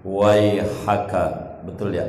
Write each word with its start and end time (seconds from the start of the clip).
Waihaka, 0.07 1.23
betul 1.67 1.91
ya? 1.91 2.07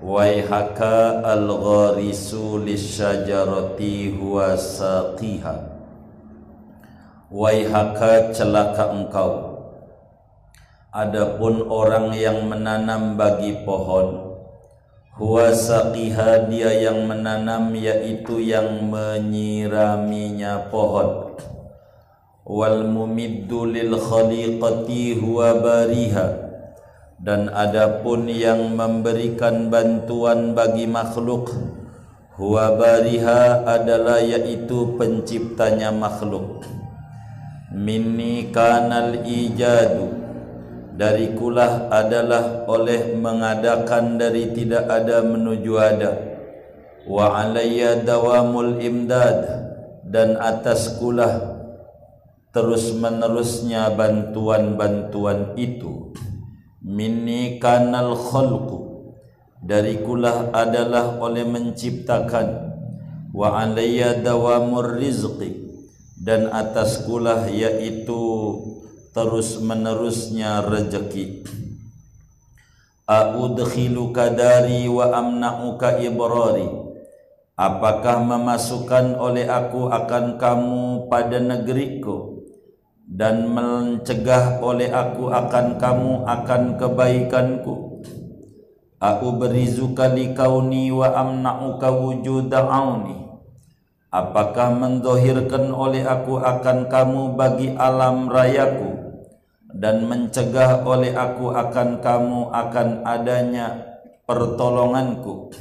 Waihaka 0.00 1.20
al-gharisu 1.20 2.64
lisyajarati 2.64 4.16
huwa 4.16 4.56
saqiha. 4.56 5.52
Waihaka 7.28 8.32
celaka 8.32 8.88
engkau. 8.88 9.52
Adapun 10.96 11.68
orang 11.68 12.16
yang 12.16 12.48
menanam 12.48 13.20
bagi 13.20 13.68
pohon 13.68 14.27
Huwa 15.18 15.50
saqiha 15.50 16.46
dia 16.46 16.70
yang 16.78 17.10
menanam 17.10 17.74
yaitu 17.74 18.38
yang 18.38 18.86
menyiraminya 18.86 20.70
pohon. 20.70 21.34
Wal 22.46 22.86
mumiddu 22.86 23.66
lil 23.66 23.98
khaliqati 23.98 25.18
huwa 25.18 25.58
bariha. 25.58 26.46
Dan 27.18 27.50
adapun 27.50 28.30
yang 28.30 28.78
memberikan 28.78 29.74
bantuan 29.74 30.54
bagi 30.54 30.86
makhluk 30.86 31.50
Huwa 32.38 32.78
bariha 32.78 33.66
adalah 33.66 34.22
yaitu 34.22 34.94
penciptanya 34.94 35.90
makhluk. 35.90 36.62
Minni 37.74 38.54
kanal 38.54 39.26
ijadu 39.26 40.17
Darikulah 40.98 41.86
adalah 41.94 42.66
oleh 42.66 43.14
mengadakan 43.14 44.18
dari 44.18 44.50
tidak 44.50 44.90
ada 44.90 45.22
menuju 45.22 45.74
ada. 45.78 46.10
Wa 47.06 47.38
alayya 47.38 48.02
dawamul 48.02 48.82
imdad 48.82 49.46
Dan 50.02 50.34
atas 50.34 50.98
kulah 50.98 51.54
terus 52.50 52.90
menerusnya 52.98 53.94
bantuan-bantuan 53.94 55.54
itu. 55.54 56.10
Minni 56.82 57.62
kanal 57.62 58.18
khalqu 58.18 59.06
Darikulah 59.62 60.50
adalah 60.50 61.22
oleh 61.22 61.46
menciptakan. 61.46 62.74
Wa 63.30 63.54
alayya 63.54 64.18
dawamur 64.18 64.98
rizqi 64.98 65.62
Dan 66.18 66.50
atas 66.50 67.06
kulah 67.06 67.46
yaitu 67.46 68.18
terus 69.18 69.58
menerusnya 69.58 70.62
rezeki. 70.62 71.42
A'udkhiluka 73.02 74.30
dari 74.30 74.86
wa 74.86 75.10
amna'uka 75.10 75.98
ibrari. 75.98 76.70
Apakah 77.58 78.22
memasukkan 78.22 79.18
oleh 79.18 79.50
aku 79.50 79.90
akan 79.90 80.38
kamu 80.38 81.10
pada 81.10 81.42
negeriku? 81.42 82.46
Dan 83.08 83.50
mencegah 83.50 84.62
oleh 84.62 84.94
aku 84.94 85.34
akan 85.34 85.82
kamu 85.82 86.22
akan 86.22 86.62
kebaikanku? 86.78 87.74
Aku 89.02 89.28
berizuka 89.34 90.06
likauni 90.14 90.94
wa 90.94 91.10
amna'uka 91.10 91.90
wujuda 91.90 92.70
auni. 92.70 93.18
Apakah 94.14 94.78
mendohirkan 94.78 95.74
oleh 95.74 96.06
aku 96.06 96.38
akan 96.38 96.86
kamu 96.86 97.34
bagi 97.34 97.74
alam 97.74 98.30
rayaku 98.30 98.97
dan 99.68 100.08
mencegah 100.08 100.80
oleh 100.88 101.12
aku 101.12 101.52
akan 101.52 102.00
kamu 102.00 102.48
akan 102.48 102.88
adanya 103.04 103.84
pertolonganku. 104.24 105.52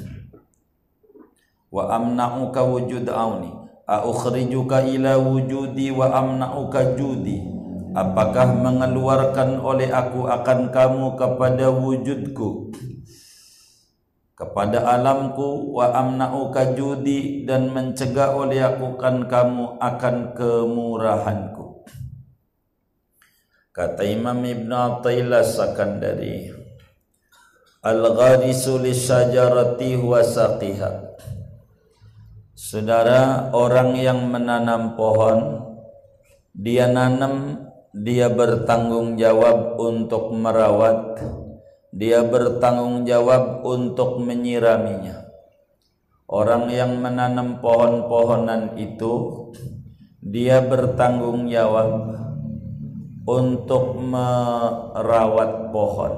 Wa 1.67 1.99
amna'uka 1.99 2.63
wujud 2.63 3.11
auni. 3.11 3.51
Aukhrijuka 3.87 4.83
ila 4.83 5.19
wujudi 5.19 5.91
wa 5.91 6.11
amna'uka 6.11 6.95
judi. 6.95 7.43
Apakah 7.95 8.51
mengeluarkan 8.51 9.59
oleh 9.63 9.91
aku 9.91 10.27
akan 10.27 10.71
kamu 10.71 11.15
kepada 11.15 11.71
wujudku? 11.71 12.71
Kepada 14.37 14.85
alamku 14.85 15.73
wa 15.73 15.91
amna'uka 15.97 16.77
judi 16.77 17.43
dan 17.43 17.73
mencegah 17.73 18.37
oleh 18.37 18.61
aku 18.61 19.01
kan 19.01 19.25
kamu 19.25 19.81
akan 19.81 20.15
kemurahanku 20.37 21.56
Kata 23.77 24.01
Imam 24.01 24.41
Ibn 24.41 24.73
Atta'illah 24.73 25.45
Sakandari 25.45 26.49
Al-gharisu 27.85 28.81
lisyajarati 28.81 29.93
huwa 30.01 30.25
saqiha. 30.25 31.13
Saudara, 32.57 33.53
orang 33.53 33.93
yang 34.01 34.33
menanam 34.33 34.97
pohon 34.97 35.61
Dia 36.57 36.89
nanam, 36.89 37.69
dia 37.93 38.33
bertanggung 38.33 39.13
jawab 39.13 39.77
untuk 39.77 40.33
merawat 40.33 41.21
Dia 41.93 42.25
bertanggung 42.25 43.05
jawab 43.05 43.61
untuk 43.61 44.17
menyiraminya. 44.25 45.21
Orang 46.25 46.73
yang 46.73 46.97
menanam 46.97 47.61
pohon-pohonan 47.61 48.73
itu 48.73 49.53
Dia 50.17 50.65
bertanggung 50.65 51.45
jawab 51.45 52.25
untuk 53.27 53.99
merawat 53.99 55.75
pohon. 55.75 56.13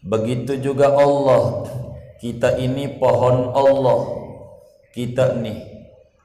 Begitu 0.00 0.64
juga 0.64 0.96
Allah. 0.96 1.68
Kita 2.18 2.56
ini 2.56 2.96
pohon 2.96 3.52
Allah. 3.52 4.00
Kita 4.90 5.36
nih 5.38 5.60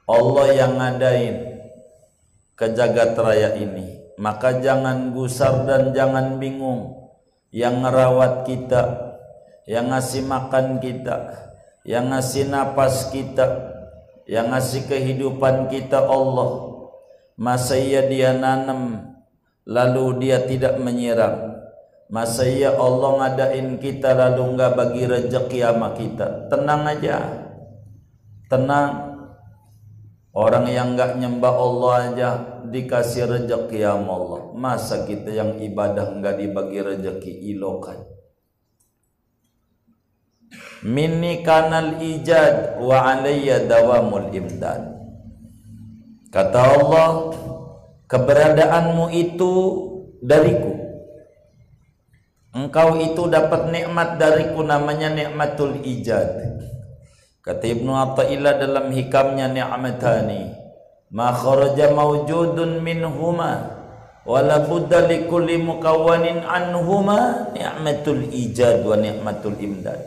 Allah 0.08 0.46
yang 0.56 0.80
ngadain 0.80 1.36
ke 2.56 2.66
jagat 2.72 3.14
raya 3.20 3.54
ini. 3.60 4.16
Maka 4.16 4.64
jangan 4.64 5.12
gusar 5.12 5.68
dan 5.68 5.92
jangan 5.92 6.40
bingung. 6.40 7.12
Yang 7.54 7.86
ngerawat 7.86 8.32
kita, 8.50 8.82
yang 9.70 9.94
ngasih 9.94 10.26
makan 10.26 10.82
kita, 10.82 11.30
yang 11.86 12.10
ngasih 12.10 12.50
napas 12.50 13.14
kita, 13.14 13.46
yang 14.26 14.50
ngasih 14.50 14.90
kehidupan 14.90 15.70
kita 15.70 16.02
Allah. 16.02 16.74
Masa 17.38 17.78
iya 17.78 18.10
dia 18.10 18.34
nanam 18.34 19.13
lalu 19.64 20.24
dia 20.24 20.44
tidak 20.44 20.76
menyiram 20.78 21.54
masa 22.14 22.44
ya 22.46 22.76
Allah 22.76 23.10
ngadain 23.18 23.80
kita 23.80 24.12
lalu 24.14 24.54
enggak 24.54 24.72
bagi 24.76 25.02
rezeki 25.08 25.58
sama 25.66 25.88
kita? 25.96 26.46
Tenang 26.46 26.82
aja. 26.86 27.18
Tenang. 28.46 28.90
Orang 30.34 30.66
yang 30.66 30.94
enggak 30.94 31.18
nyembah 31.18 31.54
Allah 31.54 31.92
aja 32.10 32.30
dikasih 32.70 33.30
rezeki 33.30 33.82
sama 33.82 34.12
Allah. 34.14 34.40
Masa 34.54 35.06
kita 35.06 35.30
yang 35.30 35.58
ibadah 35.58 36.10
enggak 36.14 36.38
dibagi 36.38 36.78
rezeki 36.82 37.32
ilokan. 37.54 37.98
Minni 40.84 41.40
kanal 41.40 41.96
ijad 41.98 42.76
wa 42.78 43.10
alayya 43.10 43.64
dawamul 43.64 44.28
imdad. 44.30 44.92
Kata 46.28 46.60
Allah 46.60 47.10
keberadaanmu 48.14 49.10
itu 49.10 49.52
dariku. 50.22 50.70
Engkau 52.54 52.94
itu 53.02 53.26
dapat 53.26 53.74
nikmat 53.74 54.22
dariku 54.22 54.62
namanya 54.62 55.10
nikmatul 55.10 55.82
ijad. 55.82 56.54
Kata 57.42 57.66
Ibnu 57.66 57.90
Athaillah 57.90 58.62
dalam 58.62 58.94
hikamnya 58.94 59.50
ni'matani 59.50 60.54
ma 61.10 61.34
kharaja 61.34 61.90
mawjudun 61.90 62.78
minhuma 62.78 63.82
wala 64.22 64.62
budda 64.62 65.10
likulli 65.10 65.58
mukawwanin 65.58 66.46
anhuma. 66.46 67.50
Ni'matul 67.50 68.30
ijad 68.30 68.86
wa 68.86 68.94
ni'matul 68.94 69.58
imdad. 69.58 69.98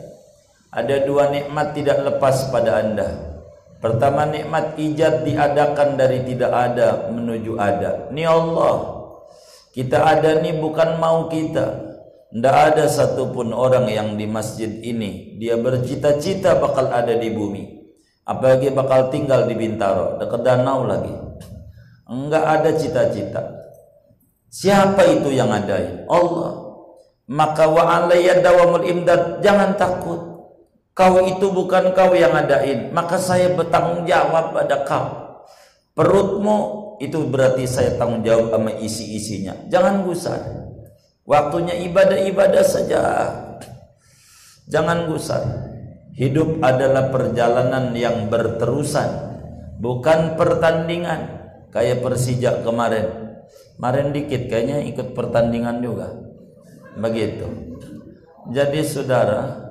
Ada 0.72 1.04
dua 1.04 1.28
nikmat 1.28 1.76
tidak 1.76 2.00
lepas 2.08 2.48
pada 2.48 2.80
anda 2.80 3.37
Pertama 3.78 4.26
nikmat 4.26 4.74
ijab 4.74 5.22
diadakan 5.22 5.94
dari 5.94 6.26
tidak 6.26 6.50
ada 6.50 7.14
menuju 7.14 7.54
ada. 7.54 8.10
Ni 8.10 8.26
Allah. 8.26 8.98
Kita 9.70 10.02
ada 10.02 10.42
ni 10.42 10.58
bukan 10.58 10.98
mau 10.98 11.30
kita. 11.30 11.86
Tidak 12.28 12.56
ada 12.74 12.84
satupun 12.90 13.54
orang 13.54 13.88
yang 13.88 14.18
di 14.18 14.26
masjid 14.28 14.68
ini 14.68 15.38
dia 15.38 15.56
bercita-cita 15.56 16.58
bakal 16.58 16.90
ada 16.90 17.14
di 17.14 17.30
bumi. 17.30 17.78
Apalagi 18.28 18.68
bakal 18.74 19.08
tinggal 19.08 19.48
di 19.48 19.56
Bintaro, 19.56 20.20
dekat 20.20 20.44
danau 20.44 20.84
lagi. 20.84 21.14
Enggak 22.04 22.44
ada 22.44 22.70
cita-cita. 22.76 23.40
Siapa 24.52 25.00
itu 25.08 25.32
yang 25.32 25.48
ada? 25.48 26.04
Allah. 26.10 26.68
Maka 27.28 27.68
wa 27.68 27.84
alayya 27.84 28.40
dawamul 28.40 28.84
imdad, 28.84 29.40
jangan 29.40 29.76
takut. 29.80 30.37
Kau 30.98 31.22
itu 31.22 31.46
bukan 31.54 31.94
kau 31.94 32.10
yang 32.10 32.34
adain, 32.34 32.90
maka 32.90 33.22
saya 33.22 33.54
bertanggung 33.54 34.02
jawab 34.02 34.50
pada 34.50 34.82
kau. 34.82 35.06
Perutmu 35.94 36.58
itu 36.98 37.22
berarti 37.30 37.70
saya 37.70 37.94
tanggung 37.94 38.26
jawab 38.26 38.50
sama 38.50 38.74
isi-isinya. 38.82 39.54
Jangan 39.70 40.02
gusar. 40.02 40.42
Waktunya 41.22 41.78
ibadah-ibadah 41.86 42.64
saja. 42.66 43.02
Jangan 44.66 45.06
gusar. 45.06 45.70
Hidup 46.18 46.58
adalah 46.66 47.14
perjalanan 47.14 47.94
yang 47.94 48.26
berterusan. 48.26 49.30
bukan 49.78 50.34
pertandingan 50.34 51.38
kayak 51.70 52.02
Persija 52.02 52.66
kemarin 52.66 53.38
kemarin 53.78 54.10
dikit 54.10 54.50
kayaknya 54.50 54.82
ikut 54.90 55.14
pertandingan 55.14 55.78
juga 55.78 56.18
begitu 56.98 57.46
jadi 58.50 58.82
saudara 58.82 59.67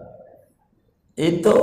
itu 1.17 1.57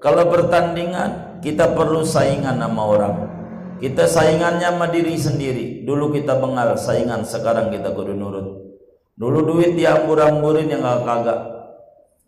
kalau 0.00 0.24
pertandingan 0.32 1.40
kita 1.44 1.76
perlu 1.76 2.02
saingan 2.02 2.58
sama 2.58 2.82
orang. 2.82 3.16
Kita 3.76 4.08
saingannya 4.08 4.72
sama 4.72 4.88
diri 4.88 5.20
sendiri. 5.20 5.84
Dulu 5.84 6.08
kita 6.16 6.40
bengal 6.40 6.80
saingan 6.80 7.28
sekarang 7.28 7.68
kita 7.68 7.92
kudu 7.92 8.16
nurut. 8.16 8.72
Dulu 9.16 9.38
duit 9.44 9.76
diambur-amburin 9.76 10.72
yang 10.72 10.80
gak 10.80 11.04
kagak. 11.04 11.40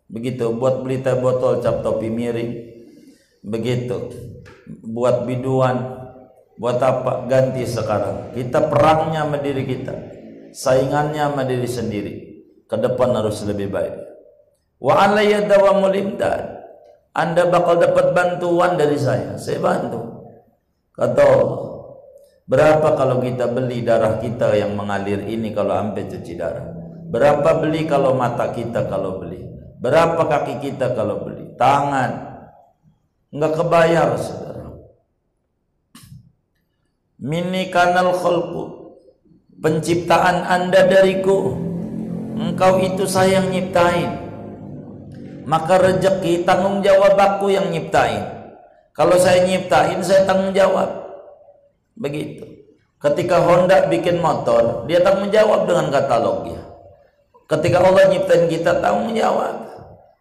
Begitu 0.09 0.53
buat 0.53 0.85
beli 0.85 1.01
teh 1.01 1.17
botol 1.17 1.61
cap 1.61 1.81
topi 1.81 2.09
miring. 2.09 2.53
Begitu 3.41 4.13
buat 4.85 5.25
biduan 5.25 5.97
buat 6.61 6.77
apa 6.77 7.25
ganti 7.25 7.65
sekarang. 7.65 8.37
Kita 8.37 8.69
perangnya 8.69 9.25
sama 9.25 9.41
diri 9.41 9.63
kita 9.65 9.93
saingannya 10.53 11.33
sama 11.33 11.43
diri 11.45 11.69
sendiri. 11.69 12.13
Ke 12.69 12.77
depan 12.77 13.09
harus 13.17 13.41
lebih 13.49 13.73
baik. 13.73 13.95
Wa 14.77 15.09
alayya 15.09 15.49
dawamul 15.49 15.97
imdad 15.97 16.58
anda 17.13 17.49
bakal 17.49 17.81
dapat 17.81 18.13
bantuan 18.13 18.77
dari 18.77 18.97
saya. 18.99 19.33
Saya 19.41 19.57
bantu. 19.57 20.29
Kata 20.93 21.21
Allah 21.23 21.61
berapa 22.49 22.87
kalau 22.97 23.17
kita 23.21 23.49
beli 23.49 23.85
darah 23.85 24.17
kita 24.19 24.57
yang 24.57 24.73
mengalir 24.75 25.21
ini 25.25 25.53
kalau 25.55 25.73
sampai 25.73 26.05
cuci 26.05 26.33
darah? 26.37 26.67
Berapa 27.09 27.57
beli 27.57 27.89
kalau 27.89 28.13
mata 28.13 28.53
kita 28.53 28.85
kalau 28.85 29.17
beli? 29.17 29.41
Berapa 29.79 30.19
kaki 30.27 30.61
kita 30.61 30.93
kalau 30.93 31.25
beli? 31.25 31.57
Tangan. 31.57 32.29
Enggak 33.33 33.53
kebayar 33.57 34.09
saudara. 34.19 34.69
Mini 37.17 37.73
kanal 37.73 38.13
khalqu. 38.13 38.93
Penciptaan 39.59 40.45
anda 40.45 40.85
dariku. 40.85 41.57
Engkau 42.39 42.79
itu 42.79 43.03
saya 43.03 43.43
yang 43.43 43.51
nyiptain 43.51 44.28
maka 45.49 45.81
rezeki 45.81 46.45
tanggung 46.45 46.85
jawab 46.85 47.17
aku 47.17 47.49
yang 47.49 47.73
nyiptain. 47.73 48.21
Kalau 48.93 49.17
saya 49.17 49.41
nyiptain 49.49 49.97
saya 50.05 50.29
tanggung 50.29 50.53
jawab. 50.53 51.09
Begitu. 51.97 52.45
Ketika 53.01 53.41
Honda 53.41 53.89
bikin 53.89 54.21
motor 54.21 54.85
dia 54.85 55.01
tanggung 55.01 55.33
jawab 55.33 55.65
dengan 55.65 55.89
katalognya 55.89 56.69
ketika 57.49 57.81
Allah 57.81 58.13
nyiptain 58.13 58.45
kita 58.45 58.77
tanggung 58.77 59.17
jawab. 59.17 59.65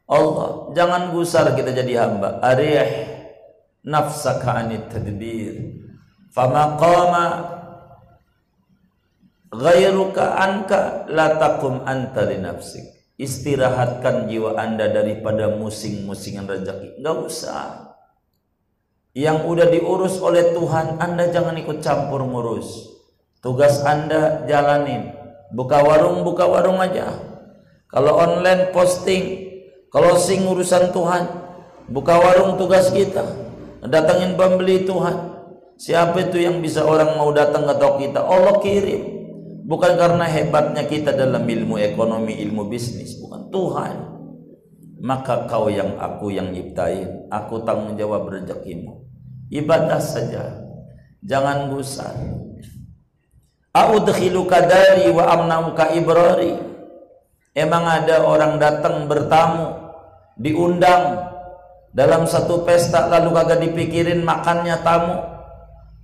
Allah 0.09 0.73
jangan 0.73 1.13
gusar 1.13 1.53
kita 1.53 1.69
jadi 1.77 2.09
hamba. 2.09 2.41
Arih 2.41 2.89
nafsaka 3.85 4.65
anit 4.65 4.89
tadbir. 4.89 5.85
Fama 6.33 6.81
qama 6.81 7.25
ghairuka 9.53 10.25
anka 10.41 11.05
la 11.13 11.37
taqum 11.37 11.85
anta 11.85 12.25
li 12.25 12.41
nafsik 12.41 12.98
istirahatkan 13.19 14.31
jiwa 14.31 14.55
anda 14.55 14.87
daripada 14.89 15.51
musing-musingan 15.59 16.47
rezeki. 16.47 17.03
Enggak 17.03 17.19
usah. 17.27 17.67
Yang 19.13 19.39
udah 19.51 19.67
diurus 19.67 20.23
oleh 20.23 20.55
Tuhan 20.55 21.03
anda 21.03 21.27
jangan 21.35 21.59
ikut 21.59 21.83
campur 21.83 22.23
ngurus. 22.23 22.95
Tugas 23.43 23.83
anda 23.83 24.47
jalanin. 24.47 25.11
Buka 25.51 25.83
warung 25.83 26.23
buka 26.23 26.47
warung 26.47 26.79
aja. 26.79 27.19
Kalau 27.91 28.15
online 28.15 28.71
posting 28.71 29.51
closing 29.91 30.47
urusan 30.47 30.95
Tuhan 30.95 31.25
buka 31.91 32.15
warung 32.15 32.55
tugas 32.55 32.95
kita. 32.95 33.27
Datangin 33.83 34.39
pembeli 34.39 34.87
Tuhan. 34.87 35.35
Siapa 35.79 36.31
itu 36.31 36.43
yang 36.43 36.59
bisa 36.59 36.83
orang 36.83 37.15
mau 37.19 37.31
datang 37.31 37.67
ke 37.67 37.75
toko 37.79 38.03
kita? 38.03 38.21
Allah 38.23 38.55
kirim. 38.59 39.18
Bukan 39.69 40.01
karena 40.01 40.25
hebatnya 40.25 40.89
kita 40.89 41.13
dalam 41.13 41.45
ilmu 41.45 41.77
ekonomi, 41.77 42.41
ilmu 42.41 42.73
bisnis, 42.73 43.21
bukan 43.21 43.53
Tuhan. 43.53 43.97
Maka 45.05 45.45
kau 45.45 45.69
yang 45.69 46.01
aku 46.01 46.33
yang 46.33 46.49
nyiptain, 46.57 47.29
aku 47.29 47.61
tanggung 47.69 47.93
jawab 48.01 48.33
rezekimu. 48.33 49.05
Ibadah 49.53 50.01
saja. 50.01 50.65
Jangan 51.21 51.69
gusar. 51.69 52.17
A'udkhiluka 53.77 54.65
dari 54.65 55.13
wa 55.13 55.29
amnauka 55.37 55.93
ibrari. 55.93 56.57
Emang 57.53 57.85
ada 57.85 58.25
orang 58.25 58.57
datang 58.57 59.05
bertamu, 59.05 59.89
diundang 60.41 61.29
dalam 61.93 62.25
satu 62.25 62.63
pesta 62.63 63.11
lalu 63.11 63.35
kagak 63.35 63.61
dipikirin 63.65 64.23
makannya 64.23 64.77
tamu 64.87 65.19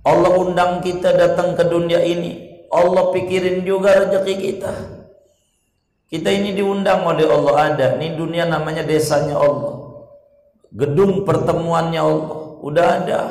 Allah 0.03 0.31
undang 0.35 0.83
kita 0.83 1.15
datang 1.15 1.55
ke 1.55 1.63
dunia 1.65 2.03
ini 2.03 2.54
Allah 2.71 3.11
pikirin 3.13 3.65
juga 3.65 4.05
rezeki 4.05 4.35
kita. 4.39 4.73
Kita 6.05 6.29
ini 6.29 6.53
diundang 6.53 7.03
oleh 7.05 7.25
Allah 7.25 7.55
ada. 7.73 7.87
Ini 7.97 8.13
dunia 8.13 8.45
namanya 8.45 8.85
desanya 8.85 9.37
Allah. 9.37 10.05
Gedung 10.69 11.25
pertemuannya 11.25 12.01
Allah. 12.01 12.39
Udah 12.61 12.87
ada. 13.01 13.21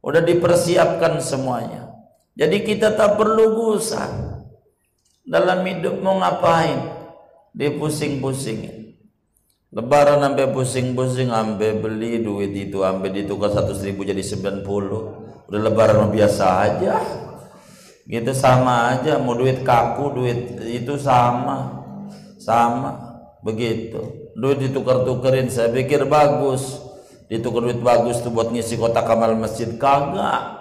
Udah 0.00 0.22
dipersiapkan 0.24 1.20
semuanya. 1.20 1.92
Jadi 2.36 2.64
kita 2.64 2.96
tak 2.96 3.16
perlu 3.20 3.56
gusar. 3.56 4.08
Dalam 5.24 5.64
hidup 5.66 6.00
mau 6.00 6.20
ngapain? 6.20 7.00
Dipusing-pusingin 7.52 8.80
lebaran 9.70 10.18
sampai 10.18 10.50
pusing-pusing 10.50 11.30
sampai 11.30 11.78
beli 11.78 12.18
duit 12.18 12.50
itu 12.50 12.82
sampai 12.82 13.14
ditukar 13.14 13.54
satu 13.54 13.70
ribu 13.78 14.02
jadi 14.02 14.18
90 14.18 14.66
udah 15.46 15.60
lebaran 15.62 16.10
biasa 16.10 16.44
aja 16.66 16.98
gitu 18.10 18.34
sama 18.34 18.90
aja 18.90 19.22
mau 19.22 19.38
duit 19.38 19.62
kaku 19.62 20.18
duit 20.18 20.58
itu 20.66 20.98
sama 20.98 21.86
sama 22.42 23.22
begitu 23.46 24.34
duit 24.34 24.58
ditukar-tukerin 24.58 25.46
saya 25.46 25.70
pikir 25.70 26.10
bagus 26.10 26.82
ditukar 27.30 27.70
duit 27.70 27.78
bagus 27.78 28.18
tuh 28.18 28.34
buat 28.34 28.50
ngisi 28.50 28.74
kotak 28.74 29.06
kamal 29.06 29.38
masjid 29.38 29.70
kagak 29.78 30.58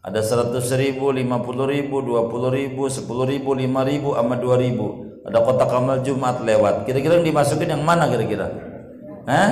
ada 0.00 0.24
seratus 0.24 0.72
ribu, 0.80 1.12
lima 1.12 1.44
puluh 1.44 1.68
ribu, 1.68 2.00
dua 2.00 2.24
puluh 2.24 2.48
ribu, 2.48 2.88
sepuluh 2.88 3.28
ribu, 3.28 3.52
lima 3.52 3.84
ribu, 3.84 4.16
sama 4.16 4.40
dua 4.40 4.56
ribu. 4.56 5.20
Ada 5.28 5.44
kotak 5.44 5.68
kamal 5.68 6.00
Jumat 6.00 6.40
lewat. 6.40 6.88
Kira-kira 6.88 7.20
yang 7.20 7.28
dimasukin 7.28 7.68
yang 7.68 7.84
mana 7.84 8.08
kira-kira? 8.08 8.48
Hah? 9.28 9.50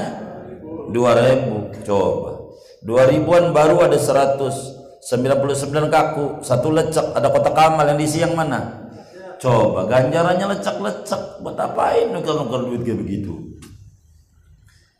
Dua 0.88 1.12
ribu. 1.20 1.68
Coba. 1.84 2.56
Dua 2.80 3.04
ribuan 3.04 3.52
baru 3.52 3.84
ada 3.84 4.00
seratus 4.00 4.77
sembilan 5.08 5.40
puluh 5.40 5.56
sembilan 5.56 5.86
kaku 5.88 6.44
satu 6.44 6.68
lecek 6.68 7.16
ada 7.16 7.32
kotak 7.32 7.56
kamal 7.56 7.88
yang 7.88 7.96
diisi 7.96 8.20
yang 8.20 8.36
mana? 8.36 8.92
Coba 9.40 9.88
ganjarannya 9.88 10.52
lecek-lecek 10.52 11.40
buat 11.40 11.56
apain 11.56 12.12
nuker-nuker 12.12 12.68
duit 12.68 12.84
kayak 12.84 13.00
begitu? 13.00 13.56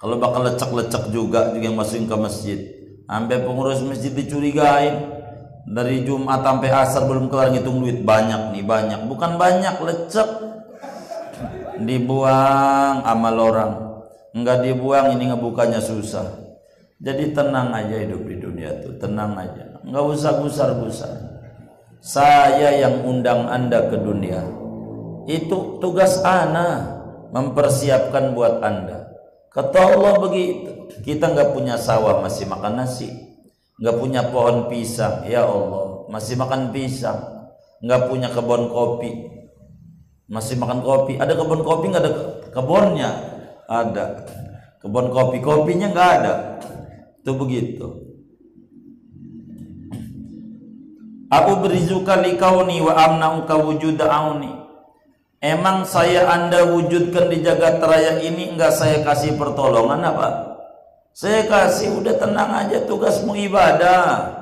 Kalau 0.00 0.16
bakal 0.16 0.48
lecek-lecek 0.48 1.12
juga 1.12 1.52
juga 1.52 1.64
yang 1.68 1.76
masukin 1.76 2.08
ke 2.08 2.16
masjid. 2.16 2.58
Sampai 3.04 3.44
pengurus 3.44 3.84
masjid 3.84 4.14
dicurigain. 4.14 5.20
Dari 5.68 6.00
Jumat 6.08 6.40
sampai 6.40 6.72
asar 6.72 7.04
belum 7.04 7.28
kelar 7.28 7.52
ngitung 7.52 7.84
duit. 7.84 8.00
Banyak 8.00 8.56
nih 8.56 8.64
banyak. 8.64 9.00
Bukan 9.10 9.36
banyak 9.36 9.76
lecek. 9.76 10.28
Dibuang 11.84 13.04
amal 13.04 13.36
orang. 13.36 13.72
Enggak 14.32 14.64
dibuang 14.64 15.18
ini 15.18 15.34
ngebukanya 15.34 15.82
susah. 15.82 16.24
Jadi 16.96 17.36
tenang 17.36 17.74
aja 17.76 17.94
hidup 18.00 18.24
di 18.24 18.40
dunia 18.40 18.74
tuh, 18.80 18.96
tenang 18.96 19.36
aja. 19.36 19.67
Enggak 19.88 20.04
usah 20.04 20.32
gusar-gusar. 20.44 21.14
Saya 22.04 22.76
yang 22.76 23.08
undang 23.08 23.48
Anda 23.48 23.88
ke 23.88 23.96
dunia. 23.96 24.44
Itu 25.24 25.80
tugas 25.80 26.20
ana 26.22 27.00
mempersiapkan 27.32 28.36
buat 28.36 28.60
Anda. 28.60 29.08
Kata 29.48 29.96
Allah 29.96 30.20
begitu. 30.20 30.92
Kita 31.00 31.32
nggak 31.32 31.56
punya 31.56 31.80
sawah 31.80 32.20
masih 32.20 32.44
makan 32.46 32.84
nasi. 32.84 33.08
Nggak 33.78 33.96
punya 33.96 34.22
pohon 34.34 34.66
pisang, 34.66 35.22
ya 35.30 35.46
Allah, 35.46 36.04
masih 36.10 36.34
makan 36.34 36.74
pisang. 36.74 37.48
Nggak 37.78 38.10
punya 38.10 38.28
kebun 38.34 38.66
kopi, 38.74 39.10
masih 40.26 40.58
makan 40.58 40.82
kopi. 40.82 41.14
Ada 41.14 41.38
kebun 41.38 41.62
kopi 41.62 41.84
nggak 41.94 42.02
ada 42.02 42.12
kebunnya? 42.50 43.10
Ada. 43.70 44.04
Kebun 44.82 45.14
kopi 45.14 45.38
kopinya 45.38 45.94
nggak 45.94 46.10
ada 46.20 46.34
itu 47.22 47.30
begitu. 47.36 48.07
Aku 51.28 51.60
berizuka 51.60 52.16
likauni 52.16 52.80
wa 52.80 52.96
amna'uka 52.96 53.60
wujuda 53.60 54.08
auni. 54.08 54.48
Emang 55.38 55.84
saya 55.84 56.24
anda 56.24 56.66
wujudkan 56.66 57.28
di 57.28 57.44
jagat 57.44 57.78
raya 57.84 58.18
ini 58.24 58.56
enggak 58.56 58.72
saya 58.74 59.04
kasih 59.04 59.36
pertolongan 59.36 60.02
apa? 60.08 60.28
Saya 61.12 61.44
kasih 61.46 62.00
udah 62.00 62.16
tenang 62.16 62.50
aja 62.66 62.82
tugasmu 62.88 63.36
ibadah. 63.36 64.34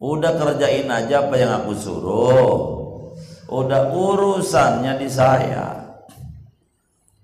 Udah 0.00 0.32
kerjain 0.40 0.88
aja 0.88 1.28
apa 1.28 1.34
yang 1.36 1.52
aku 1.62 1.72
suruh. 1.76 2.56
Udah 3.52 3.92
urusannya 3.92 4.96
di 4.96 5.08
saya. 5.12 5.84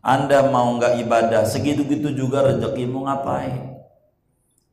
Anda 0.05 0.53
mau 0.53 0.77
nggak 0.77 1.01
ibadah 1.01 1.43
segitu-gitu 1.49 2.13
juga 2.13 2.45
rezekimu 2.45 3.09
ngapain? 3.09 3.72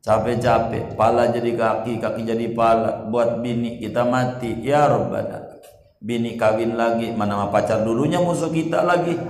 Capek-capek 0.00 0.96
pala 0.96 1.28
jadi 1.28 1.52
kaki 1.56 2.00
kaki 2.00 2.22
jadi 2.24 2.46
pala. 2.56 3.08
Buat 3.08 3.44
bini 3.44 3.80
kita 3.80 4.04
mati 4.08 4.56
ya 4.64 4.88
Rabbana. 4.88 5.60
Bini 6.00 6.40
kawin 6.40 6.80
lagi 6.80 7.12
mana 7.12 7.36
sama 7.36 7.46
pacar 7.52 7.84
dulunya 7.84 8.20
musuh 8.20 8.48
kita 8.48 8.84
lagi. 8.84 9.20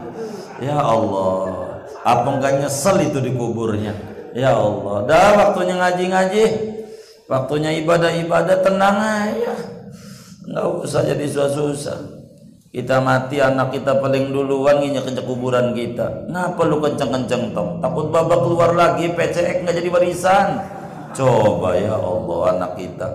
Ya 0.62 0.78
Allah. 0.78 1.82
Apa 2.06 2.28
enggak 2.38 2.62
nyesel 2.62 3.10
itu 3.10 3.18
di 3.18 3.34
kuburnya? 3.34 3.92
Ya 4.36 4.54
Allah. 4.54 5.04
Dah 5.04 5.30
waktunya 5.34 5.74
ngaji-ngaji. 5.74 6.44
Waktunya 7.26 7.70
ibadah-ibadah 7.82 8.62
tenang 8.62 8.96
aja. 8.98 9.54
Nggak 10.46 10.66
usah 10.86 11.02
jadi 11.06 11.26
susah-susah 11.26 12.19
kita 12.70 13.02
mati 13.02 13.42
anak 13.42 13.74
kita 13.74 13.98
paling 13.98 14.30
duluan 14.30 14.78
nginjak 14.78 15.10
kencang 15.10 15.26
kuburan 15.26 15.74
kita. 15.74 16.30
Ngapa 16.30 16.62
lu 16.70 16.78
kenceng-kenceng 16.78 17.50
tong 17.50 17.82
takut 17.82 18.14
babak 18.14 18.46
keluar 18.46 18.70
lagi 18.78 19.10
PCX 19.10 19.66
nggak 19.66 19.74
jadi 19.74 19.88
barisan 19.90 20.48
coba 21.10 21.74
ya 21.74 21.98
Allah 21.98 22.40
anak 22.54 22.72
kita. 22.78 23.08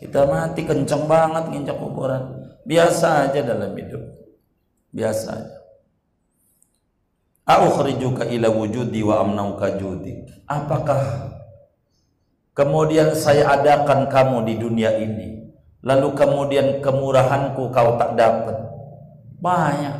Kita 0.00 0.24
mati 0.24 0.64
kenceng 0.64 1.04
banget 1.04 1.44
nginjak 1.52 1.76
kuburan. 1.76 2.48
Biasa 2.64 3.28
aja 3.28 3.40
dalam 3.44 3.76
hidup. 3.76 4.00
Biasa 4.96 5.28
aja. 5.28 5.56
A'ukhrijuka 7.46 8.26
ila 8.32 8.48
wujudi 8.48 9.04
wa 9.04 9.22
amnauka 9.22 9.76
judi. 9.76 10.24
Apakah 10.48 11.30
kemudian 12.56 13.12
saya 13.12 13.60
adakan 13.60 14.08
kamu 14.08 14.48
di 14.48 14.54
dunia 14.56 14.90
ini? 14.98 15.52
Lalu 15.84 16.16
kemudian 16.16 16.80
kemurahanku 16.80 17.70
kau 17.70 17.94
tak 18.00 18.18
dapat 18.18 18.65
banyak. 19.40 19.96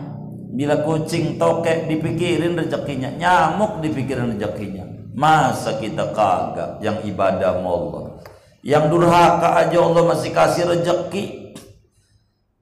Bila 0.56 0.80
kucing 0.80 1.36
tokek 1.36 1.84
dipikirin 1.90 2.56
rezekinya 2.56 3.12
nyamuk 3.12 3.84
dipikirin 3.84 4.36
rezekinya 4.36 4.86
masa 5.16 5.80
kita 5.80 6.12
kagak? 6.12 6.84
Yang 6.84 7.10
ibadah 7.10 7.56
Allah. 7.56 8.20
Yang 8.60 8.84
durhaka 8.92 9.48
aja 9.64 9.78
Allah 9.80 10.04
masih 10.04 10.30
kasih 10.30 10.68
rezeki. 10.68 11.56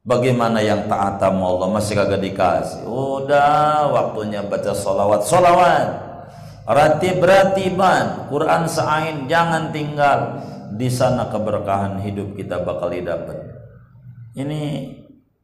Bagaimana 0.05 0.61
yang 0.61 0.87
taat 0.87 1.19
sama 1.19 1.45
Allah 1.51 1.69
masih 1.75 1.95
kagak 1.99 2.23
dikasih? 2.23 2.87
Udah 2.87 3.91
waktunya 3.91 4.47
baca 4.47 4.73
solawat. 4.73 5.27
Solawat. 5.27 5.87
Ratib 6.65 7.21
ratiban 7.21 8.29
Quran 8.33 8.65
sa'ain 8.65 9.27
jangan 9.29 9.75
tinggal. 9.75 10.41
Di 10.75 10.89
sana 10.89 11.29
keberkahan 11.29 12.01
hidup 12.01 12.37
kita 12.39 12.63
bakal 12.65 12.89
didapat. 12.89 13.37
Ini 14.35 14.91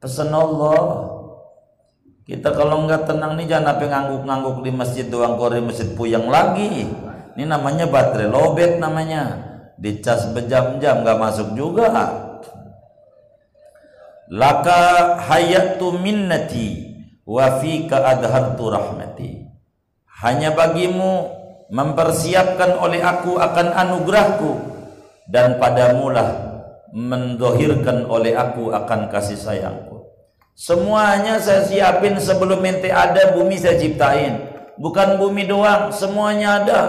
pesan 0.01 0.33
Allah 0.35 1.20
kita 2.31 2.55
kalau 2.55 2.87
nggak 2.87 3.11
tenang 3.11 3.35
nih 3.35 3.51
jangan 3.51 3.75
apa 3.75 3.91
ngangguk-ngangguk 3.91 4.63
di 4.63 4.71
masjid 4.71 5.03
doang 5.11 5.35
keluar 5.35 5.59
di 5.59 5.67
masjid 5.67 5.91
puyang 5.99 6.31
lagi. 6.31 6.87
Ini 7.35 7.43
namanya 7.43 7.91
baterai 7.91 8.31
lobet 8.31 8.79
namanya. 8.79 9.51
Dicas 9.75 10.31
berjam-jam 10.31 11.03
nggak 11.03 11.19
masuk 11.19 11.59
juga. 11.59 11.91
Laka 14.31 15.19
hayatu 15.27 15.99
minnati 15.99 16.95
wa 17.27 17.59
fika 17.59 17.99
adhartu 17.99 18.63
rahmati. 18.71 19.51
Hanya 20.23 20.55
bagimu 20.55 21.35
mempersiapkan 21.75 22.79
oleh 22.79 23.03
aku 23.03 23.43
akan 23.43 23.75
anugerahku 23.75 24.55
dan 25.27 25.59
padamulah 25.59 26.31
mendohirkan 26.95 28.07
oleh 28.07 28.39
aku 28.39 28.71
akan 28.71 29.11
kasih 29.11 29.35
sayangku. 29.35 30.00
Semuanya 30.54 31.40
saya 31.40 31.64
siapin 31.64 32.21
sebelum 32.21 32.61
ente 32.64 32.92
ada 32.92 33.33
bumi 33.33 33.57
saya 33.57 33.80
ciptain. 33.80 34.50
Bukan 34.80 35.21
bumi 35.21 35.45
doang, 35.45 35.92
semuanya 35.92 36.64
ada. 36.64 36.80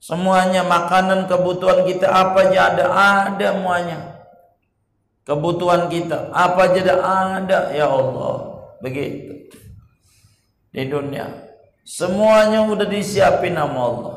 Semuanya 0.00 0.64
makanan 0.64 1.28
kebutuhan 1.28 1.84
kita 1.86 2.08
apa 2.08 2.50
aja 2.50 2.60
ada, 2.72 2.84
ada 2.88 3.48
semuanya. 3.52 3.98
Kebutuhan 5.22 5.86
kita 5.86 6.34
apa 6.34 6.72
aja 6.72 6.80
ada, 6.82 6.94
ada 7.36 7.60
ya 7.70 7.86
Allah. 7.86 8.58
Begitu. 8.80 9.52
Di 10.70 10.86
dunia 10.86 11.50
semuanya 11.86 12.62
udah 12.66 12.86
disiapin 12.86 13.58
sama 13.58 13.80
Allah. 13.82 14.16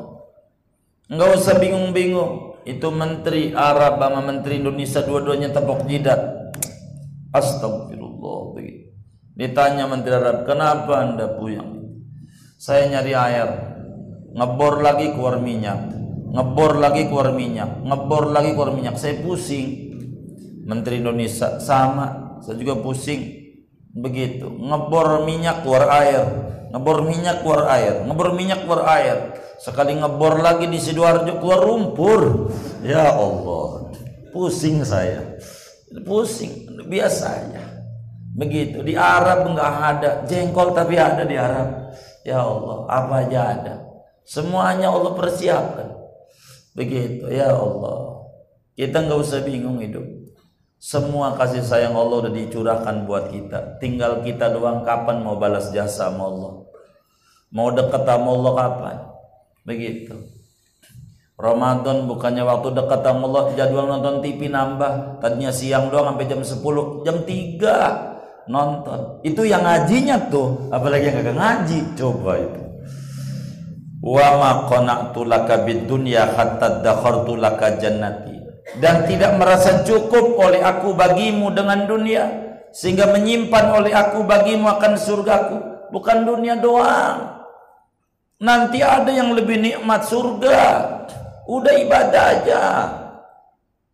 Enggak 1.09 1.29
usah 1.41 1.55
bingung-bingung. 1.57 2.53
Itu 2.63 2.95
menteri 2.95 3.51
Arab 3.51 3.99
sama 3.99 4.23
menteri 4.23 4.63
Indonesia 4.63 5.03
dua-duanya 5.03 5.51
tepuk 5.51 5.83
jidat 5.83 6.32
Astagfirullah. 7.33 8.61
Ditanya 9.33 9.89
Menteri 9.89 10.13
Arab, 10.13 10.45
kenapa 10.45 11.01
anda 11.01 11.33
puyang? 11.33 11.81
Saya 12.61 12.85
nyari 12.93 13.17
air, 13.17 13.49
ngebor 14.37 14.85
lagi 14.85 15.17
keluar 15.17 15.41
minyak, 15.41 15.89
ngebor 16.29 16.77
lagi 16.77 17.09
keluar 17.09 17.33
minyak, 17.33 17.81
ngebor 17.81 18.29
lagi 18.29 18.53
keluar 18.53 18.77
minyak. 18.77 19.01
Saya 19.01 19.17
pusing. 19.25 19.91
Menteri 20.63 21.01
Indonesia 21.01 21.59
sama, 21.59 22.39
saya 22.39 22.55
juga 22.55 22.79
pusing. 22.79 23.41
Begitu, 23.97 24.47
ngebor 24.47 25.25
minyak 25.25 25.65
keluar 25.65 25.89
air, 25.91 26.23
ngebor 26.71 27.03
minyak 27.03 27.41
keluar 27.41 27.67
air, 27.73 28.05
ngebor 28.05 28.37
minyak 28.37 28.63
keluar 28.63 28.85
air. 28.93 29.41
Sekali 29.57 29.97
ngebor 29.97 30.39
lagi 30.39 30.69
di 30.69 30.77
sidoarjo 30.77 31.41
keluar 31.41 31.65
lumpur. 31.65 32.53
Ya 32.85 33.11
Allah, 33.11 33.91
pusing 34.31 34.85
saya 34.85 35.35
pusing 36.01 36.72
biasanya. 36.87 37.63
Begitu. 38.33 38.81
Di 38.81 38.97
Arab 38.97 39.49
enggak 39.49 39.73
ada. 39.73 40.09
Jengkol 40.25 40.73
tapi 40.73 40.97
ada 40.97 41.23
di 41.23 41.37
Arab. 41.37 41.93
Ya 42.23 42.41
Allah 42.41 42.87
apa 42.89 43.13
aja 43.27 43.39
ada. 43.53 43.75
Semuanya 44.23 44.89
Allah 44.89 45.13
persiapkan. 45.13 45.91
Begitu 46.73 47.29
ya 47.29 47.53
Allah. 47.53 48.25
Kita 48.73 49.05
nggak 49.05 49.19
usah 49.21 49.45
bingung 49.45 49.77
hidup. 49.83 50.03
Semua 50.81 51.37
kasih 51.39 51.63
sayang 51.63 51.95
Allah 51.95 52.27
udah 52.27 52.33
dicurahkan 52.33 53.07
buat 53.07 53.29
kita. 53.29 53.79
Tinggal 53.79 54.25
kita 54.25 54.51
doang 54.51 54.83
kapan 54.83 55.23
mau 55.23 55.37
balas 55.37 55.71
jasa 55.71 56.09
sama 56.09 56.27
Allah. 56.27 56.53
Mau 57.53 57.69
dekat 57.69 58.03
sama 58.03 58.29
Allah 58.33 58.53
kapan? 58.57 58.97
Begitu 59.63 60.32
Ramadan 61.43 62.07
bukannya 62.07 62.39
waktu 62.47 62.71
dekat 62.71 63.03
sama 63.03 63.27
Allah 63.27 63.51
jadwal 63.59 63.91
nonton 63.91 64.23
TV 64.23 64.47
nambah. 64.47 65.19
Tadinya 65.19 65.51
siang 65.51 65.91
doang 65.91 66.15
sampai 66.15 66.31
jam 66.31 66.39
10 66.39 67.03
jam 67.03 67.17
3 67.19 68.47
nonton. 68.47 69.19
Itu 69.27 69.43
yang 69.43 69.67
ngajinya 69.67 70.31
tuh 70.31 70.71
apalagi 70.71 71.11
yang 71.11 71.19
kagak 71.19 71.35
ngaji 71.35 71.79
coba 71.99 72.31
itu. 72.39 72.61
Wa 74.07 74.27
ma 74.39 74.51
qana'tu 74.71 75.27
laka 75.27 75.67
dunya 75.67 76.31
hatta 76.31 76.79
dakhartu 76.79 77.35
laka 77.35 77.75
dan 78.79 79.03
tidak 79.03 79.35
merasa 79.35 79.83
cukup 79.83 80.39
oleh 80.39 80.63
aku 80.63 80.95
bagimu 80.95 81.51
dengan 81.51 81.83
dunia 81.83 82.23
sehingga 82.71 83.11
menyimpan 83.11 83.83
oleh 83.83 83.91
aku 83.91 84.23
bagimu 84.23 84.71
akan 84.79 84.95
surgaku. 84.95 85.59
Bukan 85.91 86.23
dunia 86.23 86.55
doang. 86.55 87.35
Nanti 88.39 88.79
ada 88.79 89.11
yang 89.11 89.35
lebih 89.35 89.59
nikmat 89.59 90.07
surga 90.07 90.59
Udah 91.47 91.73
ibadah 91.75 92.23
aja. 92.39 92.61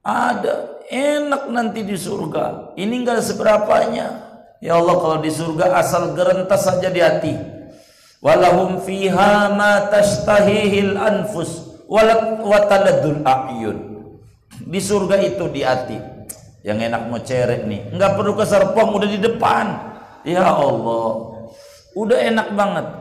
Ada 0.05 0.85
enak 0.89 1.49
nanti 1.49 1.85
di 1.85 1.97
surga. 1.97 2.75
Ini 2.77 2.93
enggak 3.05 3.25
seberapanya. 3.25 4.29
Ya 4.59 4.75
Allah 4.75 4.95
kalau 4.99 5.17
di 5.23 5.31
surga 5.31 5.79
asal 5.79 6.13
gerentas 6.13 6.65
saja 6.65 6.89
di 6.91 6.99
hati. 6.99 7.33
Walahum 8.19 8.83
fiha 8.83 9.55
ma 9.55 9.87
tashtahihil 9.87 10.99
anfus 10.99 11.79
wataladul 11.87 13.23
a'yun. 13.23 13.77
Di 14.67 14.79
surga 14.83 15.17
itu 15.23 15.47
di 15.49 15.61
hati. 15.63 15.97
Yang 16.61 16.79
enak 16.91 17.01
mau 17.07 17.21
cerek 17.23 17.63
nih. 17.65 17.95
Enggak 17.95 18.19
perlu 18.19 18.35
ke 18.35 18.43
serpong 18.43 18.99
udah 18.99 19.09
di 19.09 19.19
depan. 19.23 19.65
Ya 20.27 20.43
Allah. 20.51 21.39
Udah 21.95 22.17
enak 22.19 22.53
banget 22.53 22.98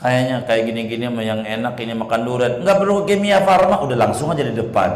kayaknya 0.00 0.36
kayak 0.48 0.62
gini-gini 0.72 1.04
yang 1.20 1.44
enak 1.44 1.76
ini 1.76 1.92
makan 1.92 2.20
durian. 2.24 2.52
Nggak 2.64 2.76
perlu 2.80 3.04
kimia 3.04 3.44
farma 3.44 3.84
udah 3.84 3.96
langsung 4.08 4.32
aja 4.32 4.42
di 4.42 4.56
depan. 4.56 4.90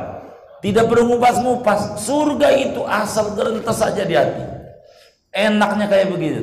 Tidak 0.65 0.89
perlu 0.89 1.13
ngupas-ngupas. 1.13 2.01
Surga 2.01 2.49
itu 2.57 2.81
asal 2.89 3.37
gerentas 3.37 3.77
saja 3.77 4.03
di 4.03 4.17
hati. 4.17 4.43
Enaknya 5.29 5.87
kayak 5.93 6.09
begitu. 6.09 6.43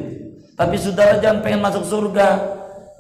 Tapi 0.54 0.78
saudara 0.78 1.18
jangan 1.18 1.42
pengen 1.42 1.66
masuk 1.66 1.84
surga. 1.90 2.28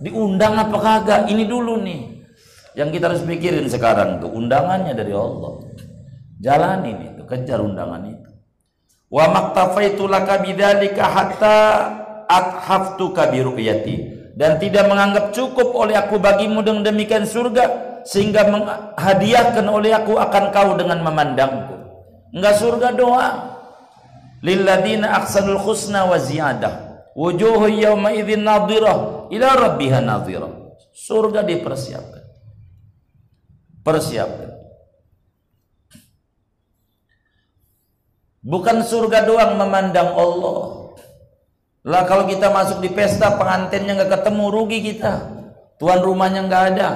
Diundang 0.01 0.57
apa 0.57 0.77
kagak? 0.81 1.21
Ini 1.29 1.45
dulu 1.45 1.77
nih. 1.85 2.25
Yang 2.73 2.89
kita 2.97 3.05
harus 3.13 3.21
pikirin 3.21 3.69
sekarang 3.69 4.17
tuh 4.17 4.33
undangannya 4.33 4.97
dari 4.97 5.13
Allah. 5.13 5.61
Jalanin 6.41 7.13
itu 7.13 7.21
kejar 7.29 7.61
undangan 7.61 8.01
itu. 8.09 8.29
Wa 9.13 9.29
maktafaitu 9.29 10.09
laka 10.09 10.41
bidzalika 10.41 11.03
hatta 11.05 11.57
athaftuka 12.25 13.29
bi 13.29 13.43
ru'yati 13.43 13.95
dan 14.35 14.57
tidak 14.57 14.87
menganggap 14.87 15.35
cukup 15.35 15.75
oleh 15.75 15.95
aku 15.99 16.17
bagimu 16.17 16.63
dengan 16.63 16.87
demikian 16.87 17.27
surga 17.27 17.91
sehingga 18.07 18.47
menghadiahkan 18.49 19.65
oleh 19.67 19.93
aku 19.93 20.17
akan 20.17 20.43
kau 20.49 20.73
dengan 20.79 21.03
memandangku. 21.03 21.75
Enggak 22.31 22.55
surga 22.57 22.95
doang 22.95 23.37
lilladina 24.41 25.19
aksanul 25.21 25.59
husna 25.61 26.07
wa 26.07 26.17
ziyadah. 26.17 26.89
Wujuhu 27.11 27.67
yawma 27.67 28.15
idzin 28.15 28.47
ila 28.47 29.47
rabbiha 29.51 29.99
nadhirah. 29.99 30.51
Surga 30.95 31.43
dipersiapkan. 31.43 32.23
Persiapkan. 33.83 34.51
Bukan 38.41 38.81
surga 38.81 39.27
doang 39.27 39.53
memandang 39.59 40.17
Allah 40.17 40.80
lah 41.81 42.05
kalau 42.05 42.29
kita 42.29 42.53
masuk 42.53 42.83
di 42.83 42.89
pesta 42.93 43.37
pengantinnya 43.37 43.97
nggak 43.97 44.11
ketemu 44.21 44.45
rugi 44.53 44.79
kita 44.93 45.13
tuan 45.81 45.99
rumahnya 46.01 46.45
nggak 46.45 46.63
ada 46.75 46.89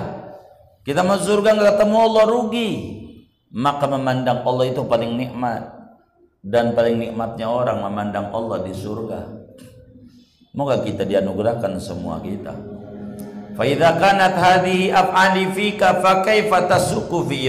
kita 0.86 1.02
masuk 1.02 1.42
surga 1.42 1.58
nggak 1.58 1.70
ketemu 1.78 1.98
Allah 1.98 2.24
rugi 2.30 2.72
maka 3.56 3.86
memandang 3.90 4.46
Allah 4.46 4.66
itu 4.70 4.86
paling 4.86 5.18
nikmat 5.18 5.74
dan 6.46 6.78
paling 6.78 7.02
nikmatnya 7.02 7.50
orang 7.50 7.82
memandang 7.82 8.30
Allah 8.30 8.62
di 8.62 8.74
surga 8.78 9.46
Moga 10.56 10.80
kita 10.80 11.04
dianugerahkan 11.04 11.76
semua 11.84 12.24
kita. 12.24 12.56
Fa 13.60 13.64
idza 13.68 13.92
kanat 14.00 14.40
hadhihi 14.40 14.88
af'ali 14.88 15.52
fika 15.52 16.00
fa 16.00 16.24
fi? 16.24 17.44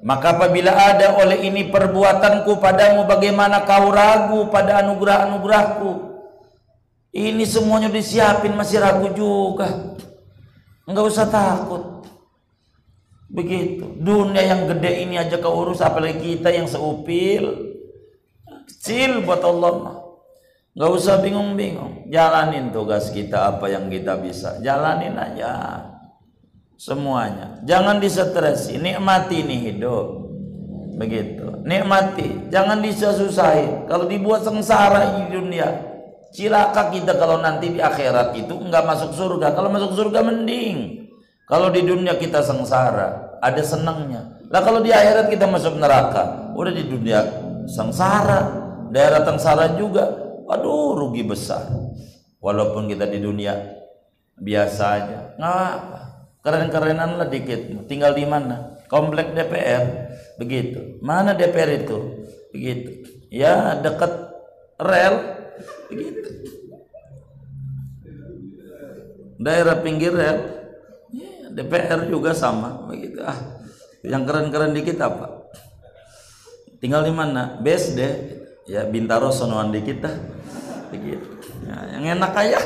Maka 0.00 0.26
apabila 0.38 0.70
ada 0.70 1.18
oleh 1.18 1.50
ini 1.50 1.66
perbuatanku 1.66 2.62
padamu 2.62 3.10
bagaimana 3.10 3.66
kau 3.66 3.90
ragu 3.90 4.46
pada 4.54 4.86
anugerah-anugerahku? 4.86 6.09
Ini 7.10 7.42
semuanya 7.42 7.90
disiapin 7.90 8.54
masih 8.54 8.78
ragu 8.78 9.10
juga. 9.18 9.98
Enggak 10.86 11.10
usah 11.10 11.26
takut. 11.26 12.06
Begitu. 13.30 13.98
Dunia 13.98 14.42
yang 14.42 14.70
gede 14.70 15.06
ini 15.06 15.18
aja 15.18 15.38
kau 15.38 15.66
urus 15.66 15.82
apalagi 15.82 16.38
kita 16.38 16.54
yang 16.54 16.70
seupil. 16.70 17.74
Kecil 18.70 19.26
buat 19.26 19.42
Allah 19.42 19.72
mah. 19.78 19.96
Gak 20.70 20.90
usah 20.94 21.18
bingung-bingung. 21.18 22.06
Jalanin 22.14 22.70
tugas 22.70 23.10
kita 23.10 23.58
apa 23.58 23.66
yang 23.66 23.90
kita 23.90 24.14
bisa. 24.22 24.62
Jalanin 24.62 25.18
aja. 25.18 25.82
Semuanya. 26.78 27.58
Jangan 27.66 27.98
distresi. 27.98 28.78
Nikmati 28.78 29.42
ini 29.42 29.66
hidup. 29.66 30.30
Begitu. 30.94 31.66
Nikmati. 31.66 32.54
Jangan 32.54 32.78
disusah-susahin. 32.86 33.90
Kalau 33.90 34.06
dibuat 34.06 34.46
sengsara 34.46 35.18
di 35.18 35.34
dunia. 35.34 35.89
Cilaka 36.30 36.94
kita 36.94 37.18
kalau 37.18 37.42
nanti 37.42 37.74
di 37.74 37.80
akhirat 37.82 38.34
itu 38.38 38.54
enggak 38.54 38.86
masuk 38.86 39.10
surga. 39.14 39.54
Kalau 39.54 39.68
masuk 39.70 39.98
surga 39.98 40.22
mending. 40.22 41.10
Kalau 41.50 41.74
di 41.74 41.82
dunia 41.82 42.14
kita 42.14 42.42
sengsara. 42.42 43.38
Ada 43.42 43.62
senangnya. 43.64 44.38
Lah 44.50 44.62
kalau 44.62 44.78
di 44.78 44.94
akhirat 44.94 45.26
kita 45.26 45.50
masuk 45.50 45.74
neraka. 45.78 46.54
Udah 46.54 46.70
di 46.70 46.86
dunia 46.86 47.26
sengsara. 47.66 48.62
Daerah 48.90 49.22
sengsara 49.22 49.78
juga 49.78 50.30
Aduh 50.50 50.98
rugi 50.98 51.22
besar. 51.22 51.70
Walaupun 52.42 52.90
kita 52.90 53.06
di 53.06 53.22
dunia 53.22 53.54
biasa 54.34 54.84
aja. 54.98 55.18
Nggak. 55.38 55.78
Keren-kerenan 56.42 57.20
lah 57.20 57.28
dikit. 57.30 57.70
Tinggal 57.86 58.18
di 58.18 58.26
mana? 58.26 58.82
Komplek 58.90 59.30
DPR. 59.30 60.10
Begitu. 60.42 60.98
Mana 60.98 61.38
DPR 61.38 61.86
itu? 61.86 62.26
Begitu. 62.50 62.90
Ya 63.30 63.78
dekat 63.78 64.10
rel. 64.82 65.38
Begitu. 65.88 66.30
Daerah 69.40 69.80
pinggir 69.80 70.12
rel. 70.12 70.38
Ya, 71.10 71.48
DPR 71.54 72.06
juga 72.10 72.36
sama. 72.36 72.84
Begitu. 72.88 73.24
Ah, 73.24 73.60
yang 74.04 74.28
keren-keren 74.28 74.76
dikit 74.76 75.00
apa? 75.00 75.48
Tinggal 76.80 77.04
di 77.08 77.12
mana? 77.12 77.60
BSD. 77.60 78.00
Ya 78.70 78.86
Bintaro 78.86 79.34
sonoan 79.34 79.74
dikit 79.74 80.06
dah 80.06 80.14
begitu 80.90 81.28
ya, 81.64 81.76
yang 81.96 82.18
enak 82.18 82.32
aja 82.34 82.60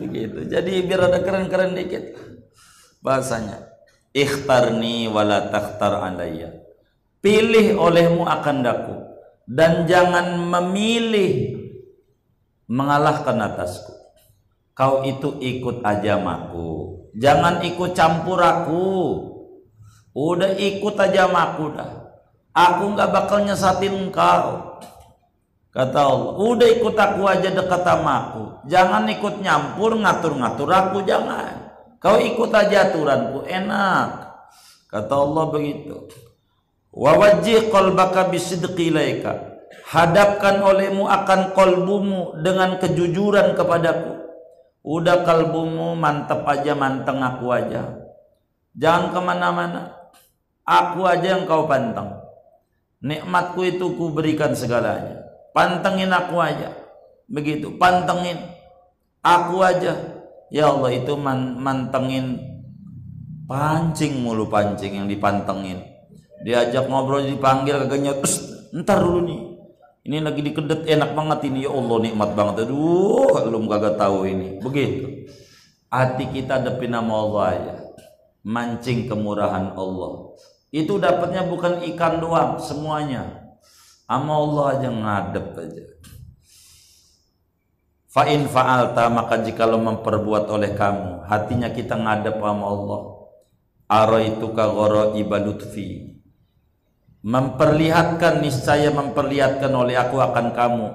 begitu 0.00 0.48
jadi 0.48 0.72
biar 0.88 1.12
ada 1.12 1.20
keren-keren 1.20 1.76
dikit 1.76 2.16
bahasanya 3.04 3.68
ikhtarni 4.16 5.12
wala 5.12 5.52
takhtar 5.52 6.00
alayya 6.00 6.64
pilih 7.20 7.76
olehmu 7.76 8.24
akan 8.24 8.56
daku 8.64 8.96
dan 9.44 9.84
jangan 9.84 10.40
memilih 10.40 11.59
mengalahkan 12.70 13.34
atasku 13.50 13.90
kau 14.78 15.02
itu 15.02 15.34
ikut 15.42 15.82
aja 15.82 16.22
maku 16.22 17.02
jangan 17.18 17.66
ikut 17.66 17.90
campur 17.98 18.38
aku 18.38 18.86
udah 20.14 20.54
ikut 20.54 20.94
aja 20.94 21.26
maku 21.26 21.74
dah 21.74 22.14
aku 22.54 22.94
nggak 22.94 23.10
bakal 23.10 23.42
nyesatin 23.42 24.14
kau 24.14 24.70
Kata 25.70 26.02
Allah, 26.02 26.34
udah 26.34 26.66
ikut 26.66 26.98
aku 26.98 27.30
aja 27.30 27.46
dekat 27.54 27.86
sama 27.86 28.12
aku. 28.26 28.66
Jangan 28.66 29.06
ikut 29.06 29.38
nyampur, 29.38 29.94
ngatur-ngatur 29.94 30.66
aku, 30.66 31.06
jangan. 31.06 31.78
Kau 32.02 32.18
ikut 32.18 32.50
aja 32.50 32.90
aturanku, 32.90 33.46
enak. 33.46 34.34
Kata 34.90 35.14
Allah 35.14 35.44
begitu. 35.46 36.10
Wawajih 36.90 37.70
qalbaka 37.70 38.26
bisidqi 38.34 38.90
ilaika. 38.90 39.49
Hadapkan 39.90 40.62
olehmu 40.62 41.10
akan 41.10 41.50
kolbumu 41.50 42.38
dengan 42.38 42.78
kejujuran 42.78 43.58
kepadaku. 43.58 44.22
Udah 44.86 45.26
kalbumu 45.26 45.98
mantep 45.98 46.46
aja, 46.46 46.78
manteng 46.78 47.18
aku 47.18 47.50
aja. 47.50 47.98
Jangan 48.78 49.10
ke 49.10 49.18
mana-mana. 49.18 49.82
Aku 50.62 51.02
aja 51.02 51.34
yang 51.34 51.42
kau 51.50 51.66
pantang. 51.66 52.22
Nikmatku 53.02 53.66
itu 53.66 53.98
ku 53.98 54.14
berikan 54.14 54.54
segalanya 54.54 55.20
pantengin 55.50 56.10
aku 56.10 56.38
aja 56.38 56.74
begitu 57.30 57.74
pantengin 57.78 58.38
aku 59.22 59.62
aja 59.62 59.94
ya 60.50 60.70
Allah 60.70 60.90
itu 60.94 61.14
man, 61.18 61.58
mantengin 61.58 62.38
pancing 63.46 64.22
mulu 64.22 64.46
pancing 64.46 65.02
yang 65.02 65.08
dipantengin 65.10 65.82
diajak 66.46 66.86
ngobrol 66.86 67.22
dipanggil 67.22 67.86
terus 67.86 68.66
ntar 68.70 69.02
dulu 69.02 69.26
nih 69.26 69.40
ini 70.00 70.16
lagi 70.24 70.40
dikedet 70.40 70.88
enak 70.88 71.12
banget 71.12 71.52
ini. 71.52 71.68
Ya 71.68 71.70
Allah 71.72 71.96
nikmat 72.00 72.30
banget. 72.32 72.64
Aduh 72.64 73.36
belum 73.36 73.68
kagak 73.68 74.00
tahu 74.00 74.24
ini. 74.24 74.56
Begitu. 74.64 75.28
Hati 75.92 76.24
kita 76.32 76.62
depi 76.64 76.88
nama 76.88 77.12
Allah 77.20 77.44
aja. 77.52 77.74
Mancing 78.40 79.10
kemurahan 79.10 79.76
Allah. 79.76 80.32
Itu 80.72 80.96
dapatnya 80.96 81.44
bukan 81.44 81.84
ikan 81.92 82.22
doang 82.22 82.56
semuanya. 82.56 83.52
Ama 84.08 84.32
Allah 84.32 84.64
aja 84.78 84.88
ngadep 84.88 85.46
aja. 85.58 85.84
Fa 88.10 88.26
in 88.26 88.50
fa'alta 88.50 89.06
maka 89.06 89.38
jika 89.38 89.70
lo 89.70 89.78
memperbuat 89.78 90.50
oleh 90.50 90.74
kamu 90.74 91.30
hatinya 91.30 91.70
kita 91.70 91.94
ngadep 91.94 92.42
sama 92.42 92.66
Allah. 92.66 93.00
Araitu 93.86 94.50
ka 94.54 94.66
ibadutfi. 95.14 96.09
Memperlihatkan 97.20 98.40
niscaya 98.40 98.88
memperlihatkan 98.96 99.68
oleh 99.76 99.92
aku 99.92 100.24
akan 100.24 100.56
kamu 100.56 100.86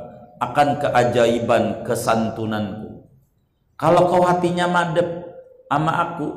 akan 0.42 0.70
keajaiban 0.82 1.86
kesantunanku. 1.86 3.06
Kalau 3.78 4.10
kau 4.10 4.26
hatinya 4.26 4.66
madep 4.66 5.06
sama 5.70 5.94
aku, 6.02 6.28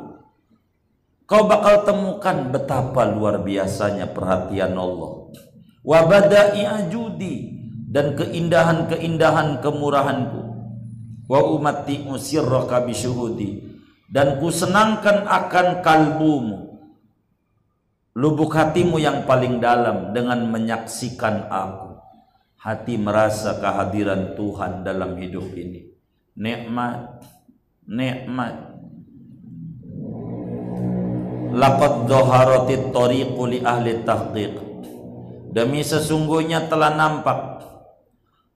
kau 1.24 1.48
bakal 1.48 1.88
temukan 1.88 2.52
betapa 2.52 3.08
luar 3.08 3.40
biasanya 3.40 4.12
perhatian 4.12 4.76
Allah. 4.76 5.32
Wa 5.80 6.04
bada'i 6.04 6.68
ajudi 6.68 7.56
dan 7.88 8.12
keindahan-keindahan 8.12 9.64
kemurahanku. 9.64 10.40
Wa 11.32 11.40
umati 11.48 12.04
usirraka 12.04 12.84
bisyuhudi 12.84 13.80
dan 14.12 14.36
ku 14.36 14.52
senangkan 14.52 15.24
akan 15.24 15.80
kalbumu 15.80 16.67
lubuk 18.18 18.50
hatimu 18.58 18.98
yang 18.98 19.22
paling 19.22 19.62
dalam 19.62 20.10
dengan 20.10 20.42
menyaksikan 20.50 21.46
aku. 21.46 21.94
Hati 22.58 22.98
merasa 22.98 23.54
kehadiran 23.62 24.34
Tuhan 24.34 24.82
dalam 24.82 25.14
hidup 25.14 25.54
ini. 25.54 25.94
Nikmat 26.34 27.22
nikmat. 27.88 28.54
Laqad 31.48 32.10
dhaharatit 32.10 32.92
tariqu 32.92 33.42
li 33.48 33.58
ahli 33.64 34.04
tahqiq. 34.04 34.54
Demi 35.48 35.80
sesungguhnya 35.80 36.68
telah 36.68 36.92
nampak 36.92 37.64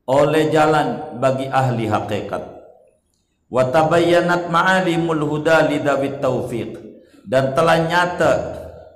oleh 0.05 0.53
jalan 0.53 1.17
bagi 1.23 1.49
ahli 1.49 1.89
hakikat. 1.89 2.43
Wa 3.49 3.73
tabayyanat 3.73 4.53
ma'alimul 4.53 5.25
huda 5.25 5.71
lidawit 5.73 6.21
taufiq. 6.21 6.77
Dan 7.23 7.55
telah 7.55 7.87
nyata 7.87 8.33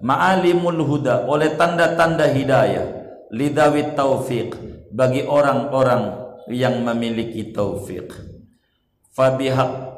ma'alimul 0.07 0.87
huda 0.87 1.27
oleh 1.27 1.59
tanda-tanda 1.59 2.31
hidayah. 2.31 2.87
Lidawit 3.35 3.99
taufiq 3.99 4.55
bagi 4.95 5.27
orang-orang 5.27 6.15
yang 6.47 6.87
memiliki 6.87 7.51
taufik 7.51 8.15
fabihaqi 9.11 9.91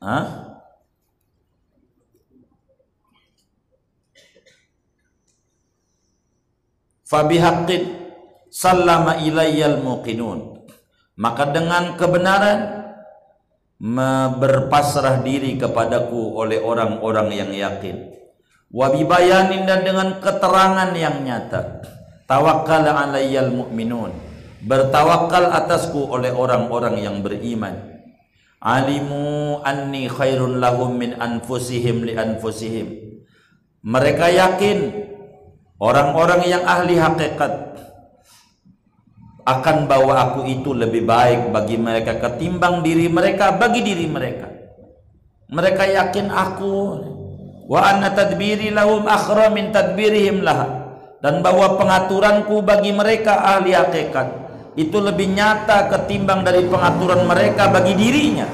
ah 0.00 0.56
fabihaqqin 7.04 7.82
sallama 8.48 9.20
ilayyal 9.20 9.84
muqinun. 9.84 10.64
Maka 11.12 11.52
dengan 11.52 11.92
kebenaran 12.00 12.81
berpasrah 13.82 15.26
diri 15.26 15.58
kepadaku 15.58 16.38
oleh 16.38 16.62
orang-orang 16.62 17.28
yang 17.34 17.50
yakin. 17.50 18.14
Wabibayanin 18.70 19.66
dan 19.66 19.82
dengan 19.82 20.22
keterangan 20.22 20.94
yang 20.94 21.26
nyata. 21.26 21.82
Tawakkal 22.30 22.86
alayyal 22.86 23.50
mu'minun. 23.50 24.14
Bertawakal 24.62 25.50
atasku 25.50 26.06
oleh 26.14 26.30
orang-orang 26.30 27.02
yang 27.02 27.18
beriman. 27.26 27.98
Alimu 28.62 29.58
anni 29.66 30.06
khairun 30.06 30.62
lahum 30.62 30.94
min 30.94 31.18
anfusihim 31.18 32.06
li 32.06 32.14
anfusihim. 32.14 33.18
Mereka 33.82 34.30
yakin 34.30 34.78
orang-orang 35.82 36.46
yang 36.46 36.62
ahli 36.62 36.94
hakikat 36.94 37.74
akan 39.42 39.90
bawa 39.90 40.30
aku 40.30 40.46
itu 40.46 40.70
lebih 40.70 41.02
baik 41.02 41.50
bagi 41.50 41.74
mereka 41.74 42.14
ketimbang 42.22 42.78
diri 42.86 43.10
mereka 43.10 43.58
bagi 43.58 43.82
diri 43.82 44.06
mereka. 44.06 44.46
Mereka 45.50 45.82
yakin 45.82 46.26
aku. 46.30 46.74
Wa 47.66 47.90
anna 47.90 48.14
tadbiri 48.14 48.70
lahum 48.70 49.06
akhra 49.06 49.50
min 49.50 49.74
tadbirihim 49.74 50.46
lah 50.46 50.66
dan 51.22 51.42
bahwa 51.42 51.78
pengaturanku 51.78 52.62
bagi 52.62 52.94
mereka 52.94 53.42
ahli 53.42 53.74
hakikat. 53.74 54.42
Itu 54.78 55.04
lebih 55.04 55.34
nyata 55.34 55.90
ketimbang 55.90 56.46
dari 56.46 56.64
pengaturan 56.64 57.28
mereka 57.28 57.68
bagi 57.68 57.92
dirinya. 57.92 58.48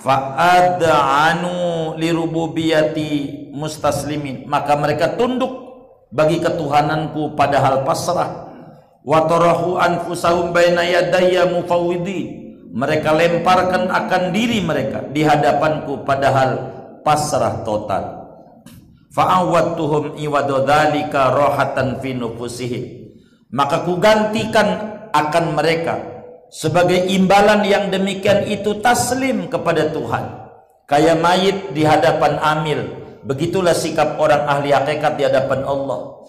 Fa'ad'anu 0.00 1.94
lirububiyati 2.00 3.52
mustaslimin. 3.54 4.48
Maka 4.48 4.74
mereka 4.74 5.14
tunduk 5.14 5.52
bagi 6.10 6.42
ketuhananku 6.42 7.38
padahal 7.38 7.86
pasrah 7.86 8.49
wa 9.04 9.24
tarahu 9.24 9.80
anfusahum 9.80 10.52
baina 10.52 10.84
yadayya 10.84 11.48
mufawwidin 11.48 12.40
mereka 12.70 13.10
lemparkan 13.10 13.90
akan 13.90 14.30
diri 14.30 14.62
mereka 14.62 15.02
di 15.10 15.26
hadapanku 15.26 16.06
padahal 16.06 16.70
pasrah 17.02 17.66
total. 17.66 18.30
Fa'awattuhum 19.10 20.14
iwadodhalika 20.22 21.34
rohatan 21.34 21.98
fi 21.98 22.14
nufusihim. 22.14 23.10
Maka 23.50 23.82
kugantikan 23.82 24.68
akan 25.10 25.58
mereka 25.58 25.98
sebagai 26.54 27.10
imbalan 27.10 27.66
yang 27.66 27.90
demikian 27.90 28.46
itu 28.46 28.78
taslim 28.78 29.50
kepada 29.50 29.90
Tuhan. 29.90 30.24
Kayak 30.86 31.18
mayit 31.18 31.58
di 31.74 31.82
hadapan 31.82 32.38
amil. 32.38 32.80
Begitulah 33.26 33.74
sikap 33.74 34.14
orang 34.22 34.46
ahli 34.46 34.70
hakikat 34.70 35.18
di 35.18 35.26
hadapan 35.26 35.66
Allah 35.66 36.22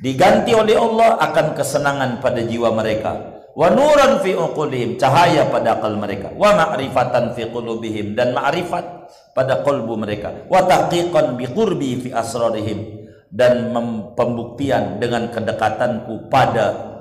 diganti 0.00 0.52
oleh 0.52 0.76
Allah 0.76 1.20
akan 1.20 1.56
kesenangan 1.56 2.10
pada 2.20 2.44
jiwa 2.44 2.72
mereka. 2.72 3.36
Wa 3.56 3.72
nuran 3.72 4.20
fi 4.20 4.36
uqulihim 4.36 5.00
cahaya 5.00 5.48
pada 5.48 5.80
akal 5.80 5.96
mereka. 5.96 6.28
Wa 6.36 6.52
ma'rifatan 6.52 7.32
fi 7.32 7.48
qulubihim 7.48 8.12
dan 8.12 8.36
ma'rifat 8.36 8.84
pada 9.32 9.64
kolbu 9.64 9.96
mereka. 9.96 10.44
Wa 10.52 10.68
tahqiqan 10.68 11.40
bi 11.40 11.48
qurbi 11.48 12.04
fi 12.04 12.08
asrarihim 12.12 13.08
dan 13.32 13.72
pembuktian 14.12 15.00
dengan 15.00 15.32
kedekatanku 15.32 16.28
pada 16.28 16.96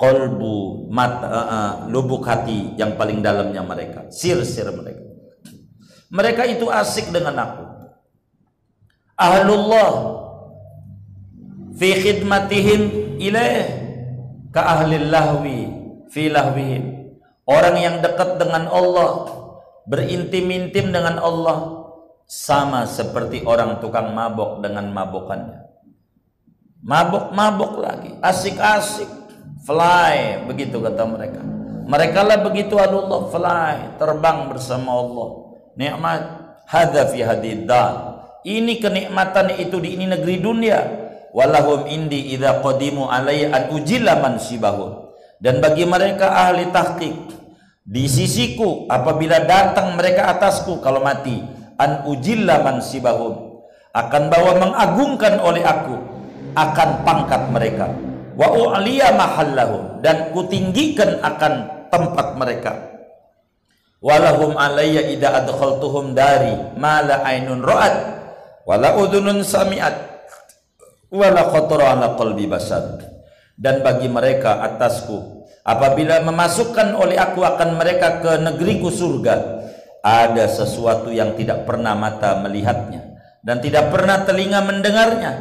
kolbu 0.00 0.88
mata 0.88 1.28
uh, 1.28 1.36
uh, 1.36 1.72
lubuk 1.92 2.24
hati 2.24 2.72
yang 2.80 2.96
paling 2.96 3.20
dalamnya 3.20 3.60
mereka. 3.60 4.08
Sir-sir 4.08 4.72
mereka. 4.72 5.04
Mereka 6.10 6.42
itu 6.48 6.66
asik 6.72 7.12
dengan 7.12 7.36
aku. 7.36 7.64
Ahlullah 9.20 10.09
fi 11.80 11.96
khidmatihim 11.96 13.16
ilaih 13.16 13.64
ka 14.52 14.60
ahli 14.60 15.00
lahwi 15.08 15.72
fi 16.12 16.28
lahwihim. 16.28 17.16
Orang 17.48 17.80
yang 17.80 18.04
dekat 18.04 18.36
dengan 18.36 18.68
Allah 18.68 19.40
berintim-intim 19.88 20.92
dengan 20.92 21.16
Allah 21.18 21.88
sama 22.28 22.84
seperti 22.86 23.42
orang 23.42 23.80
tukang 23.80 24.12
mabok 24.12 24.60
dengan 24.62 24.92
mabokannya. 24.92 25.66
Mabok-mabok 26.84 27.72
lagi 27.82 28.12
asik-asik 28.22 29.08
fly 29.64 30.46
begitu 30.46 30.78
kata 30.78 31.02
mereka. 31.08 31.40
Mereka 31.90 32.20
lah 32.22 32.38
begitu 32.44 32.78
Allah 32.78 33.20
fly 33.34 33.76
terbang 33.98 34.46
bersama 34.46 34.94
Allah. 34.94 35.28
Nikmat 35.74 36.22
hadza 36.70 37.10
fi 37.10 37.24
hadiddan 37.24 38.10
ini 38.46 38.80
kenikmatan 38.80 39.58
itu 39.58 39.76
di 39.82 39.98
ini 39.98 40.06
negeri 40.08 40.40
dunia 40.40 40.80
walahum 41.30 41.86
indi 41.86 42.34
idza 42.34 42.62
qadimu 42.62 43.08
alayya 43.10 43.54
an 43.54 43.62
ujilla 43.74 44.18
mansibahum. 44.18 45.10
Dan 45.40 45.64
bagi 45.64 45.88
mereka 45.88 46.28
ahli 46.30 46.68
tahqiq 46.68 47.32
di 47.80 48.04
sisiku 48.04 48.84
apabila 48.92 49.40
datang 49.48 49.96
mereka 49.96 50.28
atasku 50.36 50.84
kalau 50.84 51.00
mati 51.00 51.40
an 51.80 52.04
ujilla 52.06 52.60
mansibahum. 52.60 53.62
Akan 53.90 54.30
bawa 54.30 54.54
mengagungkan 54.60 55.42
oleh 55.42 55.66
aku 55.66 55.98
akan 56.54 57.02
pangkat 57.02 57.42
mereka. 57.50 57.90
Wa 58.38 58.54
u'liya 58.54 59.18
mahallahum 59.18 59.98
dan 59.98 60.30
kutinggikan 60.30 61.18
akan 61.20 61.86
tempat 61.90 62.38
mereka. 62.38 62.72
Walahum 64.00 64.56
alayya 64.56 65.12
idza 65.12 65.44
adkhaltuhum 65.44 66.16
dari 66.16 66.56
ma 66.80 67.04
la 67.04 67.20
ainun 67.20 67.60
ra'at 67.60 67.94
wala 68.64 68.96
udhunun 68.96 69.44
sami'at 69.44 70.09
wala 71.10 71.50
khatara 71.50 71.98
ala 71.98 72.14
qalbi 72.16 72.46
basad. 72.46 73.06
Dan 73.60 73.84
bagi 73.84 74.08
mereka 74.08 74.64
atasku 74.64 75.44
apabila 75.68 76.24
memasukkan 76.24 76.96
oleh 76.96 77.20
aku 77.20 77.44
akan 77.44 77.76
mereka 77.76 78.24
ke 78.24 78.40
negeriku 78.40 78.88
surga 78.88 79.60
ada 80.00 80.48
sesuatu 80.48 81.12
yang 81.12 81.36
tidak 81.36 81.68
pernah 81.68 81.92
mata 81.92 82.40
melihatnya 82.40 83.20
dan 83.44 83.60
tidak 83.60 83.92
pernah 83.92 84.24
telinga 84.24 84.64
mendengarnya 84.64 85.32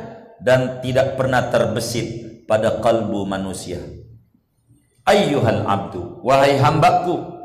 dan 0.44 0.84
tidak 0.84 1.16
pernah 1.16 1.48
terbesit 1.48 2.44
pada 2.44 2.84
kalbu 2.84 3.24
manusia. 3.24 3.80
Ayyuhal 5.08 5.64
abdu 5.64 6.20
wahai 6.20 6.60
hambaku 6.60 7.40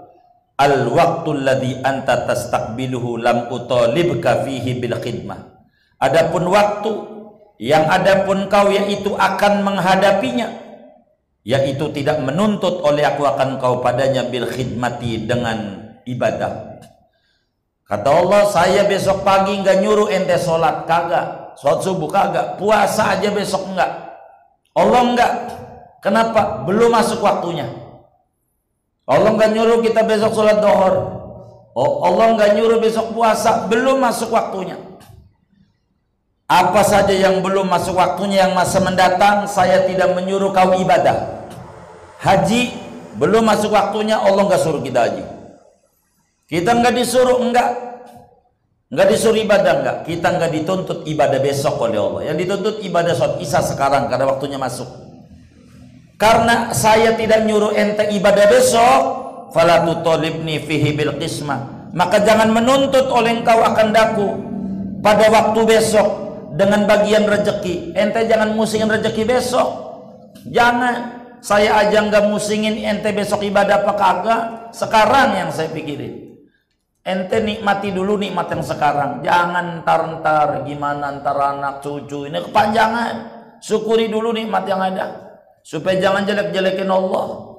al 0.59 0.91
waktu 0.91 1.31
alladhi 1.39 1.79
anta 1.87 2.27
tastaqbiluhu 2.27 3.23
lam 3.23 3.47
utalibka 3.51 4.43
fihi 4.43 4.83
bil 4.83 4.99
khidmah. 4.99 5.55
Adapun 6.03 6.51
waktu 6.51 7.14
yang 7.59 7.87
ada 7.87 8.27
pun 8.27 8.51
kau 8.51 8.71
yaitu 8.71 9.15
akan 9.15 9.63
menghadapinya. 9.63 10.51
Yaitu 11.45 11.93
tidak 11.93 12.25
menuntut 12.25 12.81
oleh 12.81 13.05
aku 13.05 13.29
akan 13.29 13.61
kau 13.61 13.85
padanya 13.85 14.25
bil 14.27 14.49
khidmati 14.49 15.29
dengan 15.29 15.93
ibadah. 16.09 16.81
Kata 17.85 18.09
Allah 18.09 18.49
saya 18.49 18.89
besok 18.89 19.23
pagi 19.23 19.61
nggak 19.61 19.85
nyuruh 19.85 20.09
ente 20.09 20.41
sholat 20.41 20.89
kagak. 20.89 21.55
Sholat 21.61 21.85
subuh 21.85 22.09
kagak. 22.09 22.57
Puasa 22.57 23.13
aja 23.13 23.29
besok 23.29 23.71
enggak 23.71 23.93
Allah 24.75 25.01
enggak 25.07 25.33
kenapa? 26.03 26.67
Belum 26.67 26.91
masuk 26.91 27.23
waktunya. 27.23 27.71
Allah 29.05 29.37
nggak 29.37 29.53
nyuruh 29.53 29.79
kita 29.85 30.01
besok 30.09 30.33
sholat 30.33 30.65
dohor 30.65 30.95
oh 31.77 32.09
Allah 32.09 32.41
nggak 32.41 32.51
nyuruh 32.57 32.81
besok 32.81 33.13
puasa. 33.13 33.69
Belum 33.69 34.01
masuk 34.01 34.33
waktunya 34.33 34.81
apa 36.45 36.85
saja 36.85 37.13
yang 37.13 37.41
belum 37.41 37.73
masuk 37.73 37.97
waktunya 37.97 38.45
yang 38.45 38.53
masa 38.53 38.77
mendatang 38.77 39.49
saya 39.49 39.89
tidak 39.89 40.13
menyuruh 40.13 40.53
kau 40.53 40.77
ibadah. 40.77 41.49
Haji 42.21 42.77
belum 43.17 43.49
masuk 43.49 43.73
waktunya 43.73 44.21
Allah 44.21 44.45
nggak 44.45 44.61
suruh 44.61 44.85
kita 44.85 45.09
haji. 45.09 45.25
Kita 46.45 46.77
nggak 46.77 46.95
disuruh 47.01 47.41
enggak 47.41 47.69
nggak 48.93 49.09
disuruh 49.09 49.41
ibadah 49.41 49.73
enggak. 49.81 49.97
Kita 50.05 50.27
nggak 50.37 50.51
dituntut 50.53 50.99
ibadah 51.09 51.41
besok 51.41 51.81
oleh 51.81 51.97
Allah. 51.97 52.23
Yang 52.29 52.37
dituntut 52.45 52.77
ibadah 52.85 53.13
sholat 53.17 53.41
isya 53.41 53.61
sekarang 53.65 54.13
karena 54.13 54.25
waktunya 54.29 54.61
masuk. 54.61 54.89
Karena 56.21 56.77
saya 56.77 57.17
tidak 57.17 57.43
nyuruh 57.49 57.75
ente 57.75 58.07
ibadah 58.15 58.47
besok, 58.53 59.01
falatu 59.51 60.05
tolibni 60.05 60.61
fihi 60.61 60.93
bil. 60.93 61.17
Maka 61.95 62.21
jangan 62.21 62.53
menuntut 62.53 63.09
oleh 63.09 63.41
engkau 63.41 63.65
akan 63.65 63.89
daku 63.91 64.29
pada 65.03 65.27
waktu 65.33 65.61
besok 65.63 66.25
dengan 66.55 66.87
bagian 66.87 67.27
rejeki. 67.27 67.93
Ente 67.99 68.31
jangan 68.31 68.55
musingin 68.55 68.89
rejeki 68.89 69.27
besok. 69.27 69.69
Jangan. 70.49 71.23
Saya 71.45 71.77
aja 71.77 72.01
nggak 72.01 72.33
musingin 72.33 72.81
ente 72.81 73.13
besok 73.13 73.45
ibadah 73.45 73.85
apa 73.85 73.93
kagak. 73.93 74.43
Sekarang 74.73 75.37
yang 75.37 75.51
saya 75.53 75.69
pikirin. 75.69 76.41
Ente 77.05 77.37
nikmati 77.45 77.93
dulu 77.93 78.17
nikmat 78.17 78.49
yang 78.49 78.65
sekarang. 78.65 79.21
Jangan 79.21 79.85
ntar-ntar 79.85 80.65
gimana 80.65 81.21
ntar 81.21 81.37
anak 81.37 81.85
cucu. 81.85 82.25
Ini 82.33 82.41
kepanjangan. 82.49 83.15
Syukuri 83.61 84.09
dulu 84.09 84.33
nikmat 84.33 84.65
yang 84.65 84.81
ada. 84.81 85.37
Supaya 85.61 86.01
jangan 86.01 86.25
jelek-jelekin 86.25 86.89
Allah. 86.89 87.53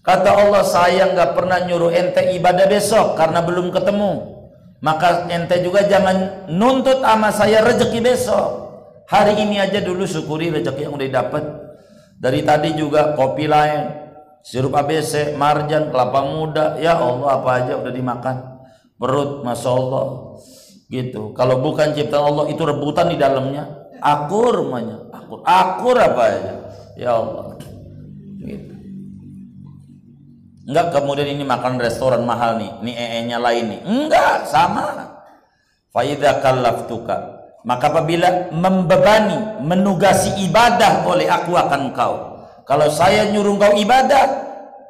Kata 0.00 0.32
Allah 0.32 0.64
saya 0.64 1.12
nggak 1.12 1.36
pernah 1.36 1.60
nyuruh 1.68 1.92
ente 1.92 2.32
ibadah 2.40 2.64
besok 2.72 3.20
karena 3.20 3.44
belum 3.44 3.68
ketemu 3.68 4.39
maka 4.80 5.28
ente 5.28 5.60
juga 5.60 5.84
jangan 5.84 6.48
nuntut 6.48 7.04
sama 7.04 7.28
saya 7.28 7.60
rezeki 7.60 8.00
besok. 8.00 8.48
Hari 9.10 9.42
ini 9.42 9.60
aja 9.60 9.84
dulu 9.84 10.08
syukuri 10.08 10.48
rezeki 10.48 10.88
yang 10.88 10.94
udah 10.96 11.08
dapat 11.10 11.44
dari 12.16 12.40
tadi 12.46 12.72
juga 12.78 13.12
kopi 13.12 13.44
lain 13.44 13.92
sirup 14.40 14.72
ABC 14.72 15.36
marjan 15.36 15.92
kelapa 15.92 16.24
muda. 16.24 16.80
Ya 16.80 16.96
Allah 16.96 17.28
apa 17.40 17.50
aja 17.60 17.72
udah 17.76 17.92
dimakan. 17.92 18.36
Perut 18.96 19.44
masya 19.44 19.70
Allah. 19.72 20.06
Gitu. 20.90 21.36
Kalau 21.36 21.60
bukan 21.60 21.92
ciptaan 21.92 22.24
Allah 22.24 22.44
itu 22.48 22.62
rebutan 22.64 23.12
di 23.12 23.16
dalamnya. 23.20 23.92
Akur 24.00 24.64
namanya 24.64 25.12
akur 25.12 25.44
akur 25.44 25.96
apa 26.00 26.22
aja. 26.24 26.52
Ya 26.96 27.20
Allah. 27.20 27.60
Gitu 28.40 28.69
enggak 30.70 30.94
kemudian 30.94 31.26
ini 31.34 31.42
makan 31.42 31.82
restoran 31.82 32.22
mahal 32.22 32.62
nih 32.62 32.70
ini 32.86 32.92
ee 32.94 33.20
nya 33.26 33.42
lain 33.42 33.74
nih 33.74 33.80
enggak 33.82 34.46
sama 34.46 35.10
faida 35.90 36.38
kallaftuka 36.38 37.42
maka 37.66 37.90
apabila 37.90 38.54
membebani 38.54 39.60
menugasi 39.66 40.46
ibadah 40.46 41.04
oleh 41.04 41.26
aku 41.26 41.58
akan 41.58 41.90
kau 41.90 42.46
kalau 42.62 42.86
saya 42.86 43.26
nyuruh 43.34 43.58
kau 43.58 43.74
ibadah 43.74 44.24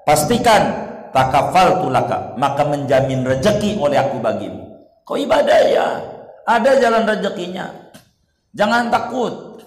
pastikan 0.04 0.92
takafal 1.16 1.80
tulaka 1.80 2.36
maka 2.36 2.62
menjamin 2.68 3.24
rejeki 3.24 3.80
oleh 3.80 3.96
aku 3.96 4.20
bagimu 4.20 4.70
Kau 5.10 5.18
ibadah 5.18 5.58
ya, 5.66 5.86
ada 6.46 6.78
jalan 6.78 7.02
rezekinya. 7.02 7.66
Jangan 8.54 8.94
takut. 8.94 9.58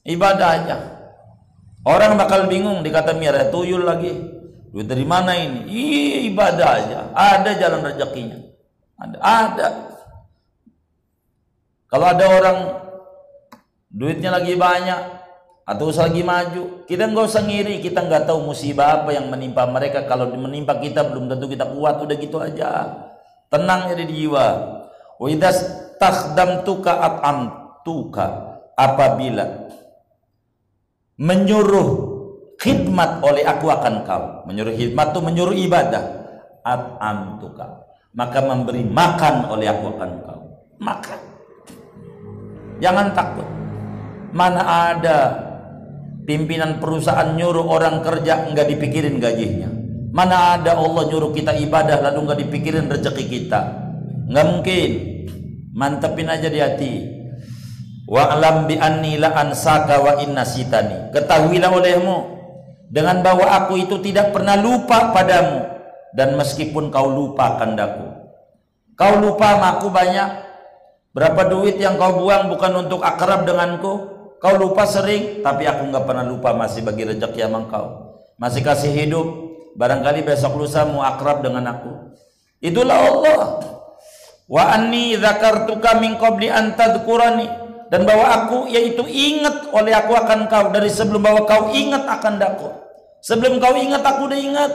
Ibadah 0.00 0.48
aja. 0.48 0.76
Orang 1.84 2.16
bakal 2.16 2.48
bingung 2.48 2.80
dikata 2.80 3.12
Mira 3.12 3.52
tuyul 3.52 3.84
lagi. 3.84 4.33
Duit 4.74 4.90
dari 4.90 5.06
mana 5.06 5.38
ini? 5.38 5.70
Ih, 5.70 6.34
ibadah 6.34 6.68
aja. 6.74 7.00
Ada 7.14 7.50
jalan 7.54 7.86
rezekinya. 7.86 8.42
Ada. 8.98 9.16
Ada. 9.22 9.68
Kalau 11.86 12.06
ada 12.10 12.24
orang 12.26 12.58
duitnya 13.86 14.34
lagi 14.34 14.58
banyak 14.58 15.22
atau 15.62 15.94
usah 15.94 16.10
lagi 16.10 16.26
maju, 16.26 16.82
kita 16.90 17.06
nggak 17.06 17.22
usah 17.30 17.46
ngiri. 17.46 17.78
Kita 17.78 18.02
nggak 18.02 18.26
tahu 18.26 18.50
musibah 18.50 18.98
apa 18.98 19.14
yang 19.14 19.30
menimpa 19.30 19.62
mereka. 19.70 20.10
Kalau 20.10 20.34
menimpa 20.34 20.74
kita 20.82 21.06
belum 21.06 21.30
tentu 21.30 21.46
kita 21.46 21.70
kuat. 21.70 22.02
Udah 22.02 22.16
gitu 22.18 22.42
aja 22.42 22.98
tenangnya 23.54 23.94
di 24.02 24.06
jiwa 24.10 24.46
wa 25.14 25.26
idas 25.30 25.62
takhdamtuka 26.02 26.90
at'amtuka 26.90 28.26
apabila 28.74 29.70
menyuruh 31.14 32.13
khidmat 32.64 33.20
oleh 33.20 33.44
aku 33.44 33.68
akan 33.68 34.08
kau 34.08 34.48
menyuruh 34.48 34.72
khidmat 34.72 35.12
itu 35.12 35.20
menyuruh 35.20 35.52
ibadah 35.52 36.04
at'amtuka 36.64 37.84
maka 38.16 38.40
memberi 38.40 38.80
makan 38.88 39.52
oleh 39.52 39.68
aku 39.68 39.84
akan 39.92 40.10
kau 40.24 40.40
makan 40.80 41.20
jangan 42.80 43.12
takut 43.12 43.44
mana 44.32 44.64
ada 44.96 45.18
pimpinan 46.24 46.80
perusahaan 46.80 47.36
nyuruh 47.36 47.68
orang 47.68 48.00
kerja 48.00 48.48
nggak 48.48 48.66
dipikirin 48.72 49.20
gajinya 49.20 49.84
Mana 50.14 50.54
ada 50.54 50.78
Allah 50.78 51.10
nyuruh 51.10 51.34
kita 51.34 51.58
ibadah 51.58 51.98
lalu 51.98 52.30
nggak 52.30 52.40
dipikirin 52.46 52.86
rezeki 52.86 53.24
kita? 53.26 53.60
Nggak 54.30 54.46
mungkin. 54.46 54.90
Mantepin 55.74 56.30
aja 56.30 56.46
di 56.46 56.62
hati. 56.62 56.94
Wa 58.06 58.38
alam 58.38 58.70
bi 58.70 58.78
anni 58.78 59.18
la 59.18 59.34
ansaka 59.34 59.98
wa 59.98 60.22
inna 60.22 60.46
sitani. 60.46 61.10
Ketahuilah 61.10 61.66
olehmu 61.66 62.16
dengan 62.94 63.26
bahwa 63.26 63.50
aku 63.50 63.74
itu 63.82 63.98
tidak 63.98 64.30
pernah 64.30 64.54
lupa 64.54 65.10
padamu 65.10 65.66
dan 66.14 66.38
meskipun 66.38 66.94
kau 66.94 67.10
lupa 67.10 67.58
kandaku. 67.58 68.06
Kau 68.94 69.18
lupa 69.18 69.58
sama 69.58 69.82
aku 69.82 69.90
banyak. 69.90 70.46
Berapa 71.10 71.50
duit 71.50 71.82
yang 71.82 71.98
kau 71.98 72.22
buang 72.22 72.46
bukan 72.46 72.86
untuk 72.86 73.02
akrab 73.02 73.42
denganku? 73.42 74.14
Kau 74.38 74.54
lupa 74.54 74.86
sering, 74.86 75.42
tapi 75.42 75.66
aku 75.66 75.90
nggak 75.90 76.06
pernah 76.06 76.22
lupa 76.22 76.54
masih 76.54 76.86
bagi 76.86 77.02
rezeki 77.02 77.42
sama 77.42 77.66
kau. 77.66 77.86
Masih 78.38 78.62
kasih 78.62 78.94
hidup, 78.94 79.26
barangkali 79.74 80.22
besok 80.22 80.54
lusa 80.54 80.86
mau 80.86 81.02
akrab 81.02 81.42
dengan 81.42 81.66
aku 81.66 81.90
itulah 82.62 82.96
Allah 82.96 83.42
wa 84.48 84.62
anni 84.70 85.18
dzakartuka 85.18 85.98
min 85.98 86.16
qabli 86.16 86.48
an 86.48 86.78
tadhkurani 86.78 87.46
dan 87.90 88.06
bahwa 88.08 88.26
aku 88.32 88.58
yaitu 88.70 89.04
ingat 89.04 89.68
oleh 89.74 89.92
aku 89.92 90.16
akan 90.16 90.48
kau 90.48 90.72
dari 90.72 90.88
sebelum 90.88 91.20
bahwa 91.20 91.44
kau 91.44 91.74
ingat 91.74 92.06
akan 92.06 92.34
daku 92.40 92.70
sebelum 93.24 93.56
kau 93.56 93.72
ingat 93.72 94.04
aku 94.04 94.28
udah 94.28 94.40
ingat. 94.40 94.72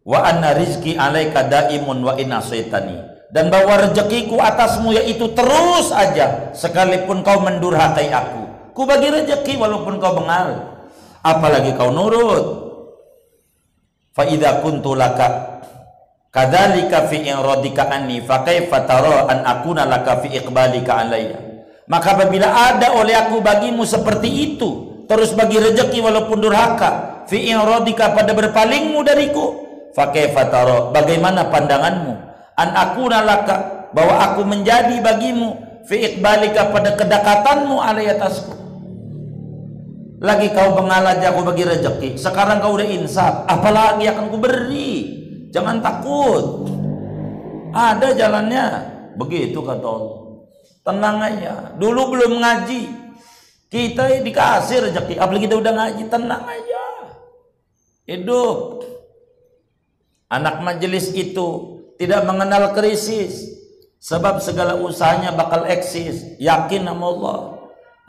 Wa 0.00 0.24
anna 0.24 0.56
rizki 0.56 0.96
alaika 0.96 1.44
daimun 1.44 2.00
wa 2.00 2.16
inna 2.16 2.40
syaitani. 2.40 2.96
Dan 3.30 3.46
bahwa 3.52 3.78
rezekiku 3.78 4.42
atasmu 4.42 4.90
yaitu 4.90 5.30
terus 5.36 5.94
aja 5.94 6.50
sekalipun 6.56 7.22
kau 7.22 7.38
mendurhakai 7.44 8.10
aku. 8.10 8.72
Ku 8.74 8.88
bagi 8.88 9.12
rezeki 9.12 9.60
walaupun 9.60 10.02
kau 10.02 10.18
bengal 10.18 10.80
apalagi 11.22 11.76
kau 11.76 11.92
nurut. 11.94 12.72
Fa 14.10 14.26
idza 14.26 14.58
kuntu 14.64 14.98
laka 14.98 15.62
kadzalika 16.34 17.06
fi 17.06 17.22
iradika 17.22 17.86
anni 17.86 18.18
fa 18.18 18.42
kaifa 18.42 18.82
tara 18.82 19.30
an 19.30 19.46
akuna 19.46 19.86
laka 19.86 20.26
fi 20.26 20.34
iqbalika 20.34 21.06
alayya 21.06 21.49
maka 21.90 22.14
apabila 22.14 22.46
ada 22.46 22.94
oleh 22.94 23.18
aku 23.18 23.42
bagimu 23.42 23.82
seperti 23.82 24.54
itu 24.54 25.02
terus 25.10 25.34
bagi 25.34 25.58
rezeki 25.58 25.98
walaupun 25.98 26.38
durhaka 26.38 27.26
fi 27.26 27.50
iradika 27.50 28.14
pada 28.14 28.30
berpalingmu 28.30 29.02
dariku 29.02 29.66
fa 29.90 30.14
kaifa 30.14 30.46
tara 30.46 30.94
bagaimana 30.94 31.50
pandanganmu? 31.50 32.14
An 32.54 32.68
akuna 32.78 33.26
laka 33.26 33.90
bahwa 33.90 34.22
aku 34.22 34.46
menjadi 34.46 35.02
bagimu 35.02 35.82
fi 35.82 36.14
iqbalika 36.14 36.70
pada 36.70 36.94
kedekatanmu 36.94 37.82
alayya 37.82 38.14
atasku. 38.22 38.54
Lagi 40.20 40.52
kau 40.52 40.76
aja 40.84 41.32
aku 41.32 41.40
bagi 41.42 41.64
rezeki 41.64 42.20
sekarang 42.20 42.60
kau 42.60 42.76
udah 42.76 42.86
insaf 42.86 43.48
apalagi 43.50 44.06
akan 44.06 44.30
ku 44.30 44.38
beri? 44.38 45.18
Jangan 45.50 45.82
takut. 45.82 46.70
Ada 47.74 48.14
jalannya. 48.14 48.66
Begitu 49.18 49.58
kata 49.58 49.82
Allah 49.82 50.19
tenang 50.84 51.18
aja. 51.20 51.74
Dulu 51.76 52.02
belum 52.16 52.32
ngaji. 52.40 52.82
Kita 53.70 54.20
dikasih 54.24 54.90
rezeki. 54.90 55.14
Apalagi 55.20 55.46
kita 55.46 55.56
udah 55.58 55.72
ngaji 55.72 56.02
tenang 56.10 56.42
aja. 56.42 56.84
Hidup. 58.08 58.82
Anak 60.30 60.62
majelis 60.62 61.14
itu 61.14 61.78
tidak 61.98 62.26
mengenal 62.26 62.74
krisis. 62.74 63.46
Sebab 64.00 64.40
segala 64.40 64.80
usahanya 64.80 65.36
bakal 65.36 65.68
eksis. 65.68 66.40
Yakin 66.40 66.88
sama 66.88 67.06
Allah. 67.12 67.38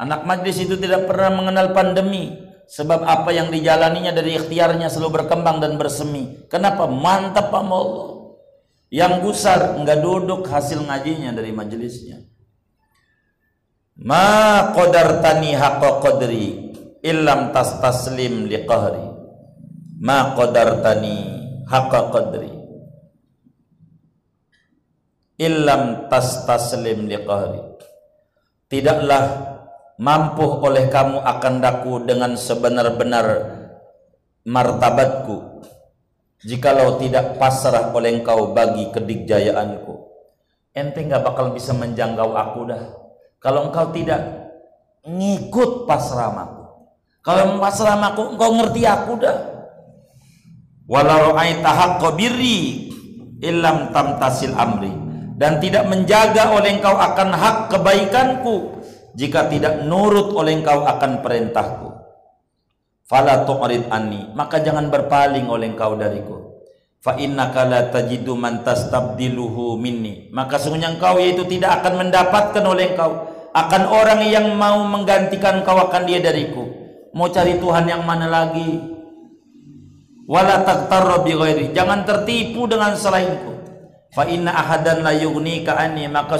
Anak 0.02 0.26
majlis 0.26 0.58
itu 0.66 0.80
tidak 0.82 1.06
pernah 1.06 1.30
mengenal 1.30 1.78
pandemi. 1.78 2.34
Sebab 2.72 3.04
apa 3.04 3.36
yang 3.36 3.52
dijalaninya 3.52 4.16
dari 4.16 4.40
ikhtiarnya 4.40 4.88
selalu 4.88 5.22
berkembang 5.22 5.60
dan 5.60 5.76
bersemi. 5.76 6.48
Kenapa? 6.48 6.88
Mantap 6.88 7.52
Pak 7.52 7.62
Allah. 7.68 8.10
Yang 8.90 9.14
gusar 9.28 9.78
enggak 9.78 10.00
duduk 10.00 10.48
hasil 10.48 10.82
ngajinya 10.88 11.36
dari 11.36 11.52
majelisnya. 11.54 12.31
Ma 14.00 14.72
qadartani 14.72 15.52
haqqa 15.52 16.00
qadri 16.00 16.76
illam 17.04 17.52
tastaslim 17.52 18.48
liqahri. 18.48 19.06
Ma 20.00 20.32
qadartani 20.38 21.18
haqqa 21.68 22.00
qadri 22.16 22.52
illam 25.42 26.08
tastaslim 26.08 27.12
liqahri. 27.12 27.60
Tidaklah 28.72 29.24
mampu 30.02 30.46
oleh 30.64 30.90
kamu 30.90 31.22
akan 31.22 31.56
daku 31.62 31.94
dengan 32.08 32.34
sebenar-benar 32.34 33.60
martabatku 34.42 35.62
jikalau 36.42 36.98
tidak 36.98 37.38
pasrah 37.38 37.94
oleh 37.94 38.18
engkau 38.18 38.58
bagi 38.58 38.90
kedikjayaanku 38.90 39.94
ente 40.74 41.06
nggak 41.06 41.22
bakal 41.22 41.54
bisa 41.54 41.78
menjangkau 41.78 42.34
aku 42.34 42.62
dah 42.66 42.84
kalau 43.42 43.68
engkau 43.68 43.90
tidak 43.90 44.22
ngikut 45.02 45.90
pasrah 45.90 46.30
aku 46.30 46.62
kalau 47.22 47.62
pasrah 47.62 48.02
aku 48.02 48.34
engkau 48.34 48.52
ngerti 48.58 48.82
aku 48.82 49.14
dah. 49.22 49.38
Walau 50.90 51.38
aita 51.38 51.70
haqqa 51.70 52.18
birri 52.18 52.90
illam 53.40 53.94
tamtasil 53.94 54.58
amri. 54.58 54.92
Dan 55.38 55.58
tidak 55.62 55.90
menjaga 55.90 56.54
oleh 56.54 56.78
engkau 56.78 56.94
akan 56.98 57.30
hak 57.34 57.58
kebaikanku 57.74 58.78
jika 59.18 59.50
tidak 59.50 59.86
nurut 59.86 60.34
oleh 60.38 60.62
engkau 60.62 60.86
akan 60.86 61.22
perintahku. 61.22 61.90
Fala 63.06 63.46
tu'rid 63.46 63.90
anni 63.90 64.34
maka 64.38 64.62
jangan 64.62 64.90
berpaling 64.90 65.50
oleh 65.50 65.74
engkau 65.74 65.98
dariku 65.98 66.51
fa 67.02 67.18
innaka 67.18 67.66
la 67.66 67.90
tajidu 67.90 68.38
man 68.38 68.62
tastabdiluhu 68.62 69.76
minni. 69.76 70.30
Maka 70.30 70.62
sungguhnya 70.62 70.94
engkau 70.94 71.18
yaitu 71.18 71.44
tidak 71.50 71.82
akan 71.82 72.08
mendapatkan 72.08 72.64
oleh 72.64 72.94
engkau. 72.94 73.12
Akan 73.52 73.84
orang 73.90 74.24
yang 74.24 74.56
mau 74.56 74.80
menggantikan 74.88 75.66
kau 75.68 75.76
akan 75.76 76.08
dia 76.08 76.24
dariku. 76.24 76.64
Mau 77.12 77.28
cari 77.28 77.60
Tuhan 77.60 77.84
yang 77.84 78.08
mana 78.08 78.32
lagi? 78.32 78.80
Wala 80.24 80.64
taqtarra 80.64 81.20
bi 81.20 81.36
ghairi. 81.36 81.76
Jangan 81.76 82.08
tertipu 82.08 82.64
dengan 82.72 82.96
selainku. 82.96 83.52
Fa 84.16 84.24
inna 84.24 84.56
ahadan 84.56 85.04
la 85.04 85.12
yughnika 85.12 85.76
anni. 85.76 86.08
Maka 86.08 86.40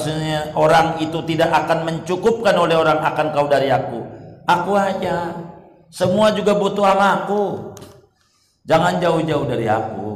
orang 0.56 1.04
itu 1.04 1.20
tidak 1.28 1.52
akan 1.52 1.84
mencukupkan 1.84 2.56
oleh 2.56 2.80
orang 2.80 3.04
akan 3.04 3.36
kau 3.36 3.52
dari 3.52 3.68
aku. 3.68 4.00
Aku 4.48 4.80
aja. 4.80 5.36
Semua 5.92 6.32
juga 6.32 6.56
butuh 6.56 6.88
sama 6.88 7.28
aku 7.28 7.76
jangan 8.66 9.02
jauh-jauh 9.02 9.46
dari 9.50 9.66
aku 9.66 10.11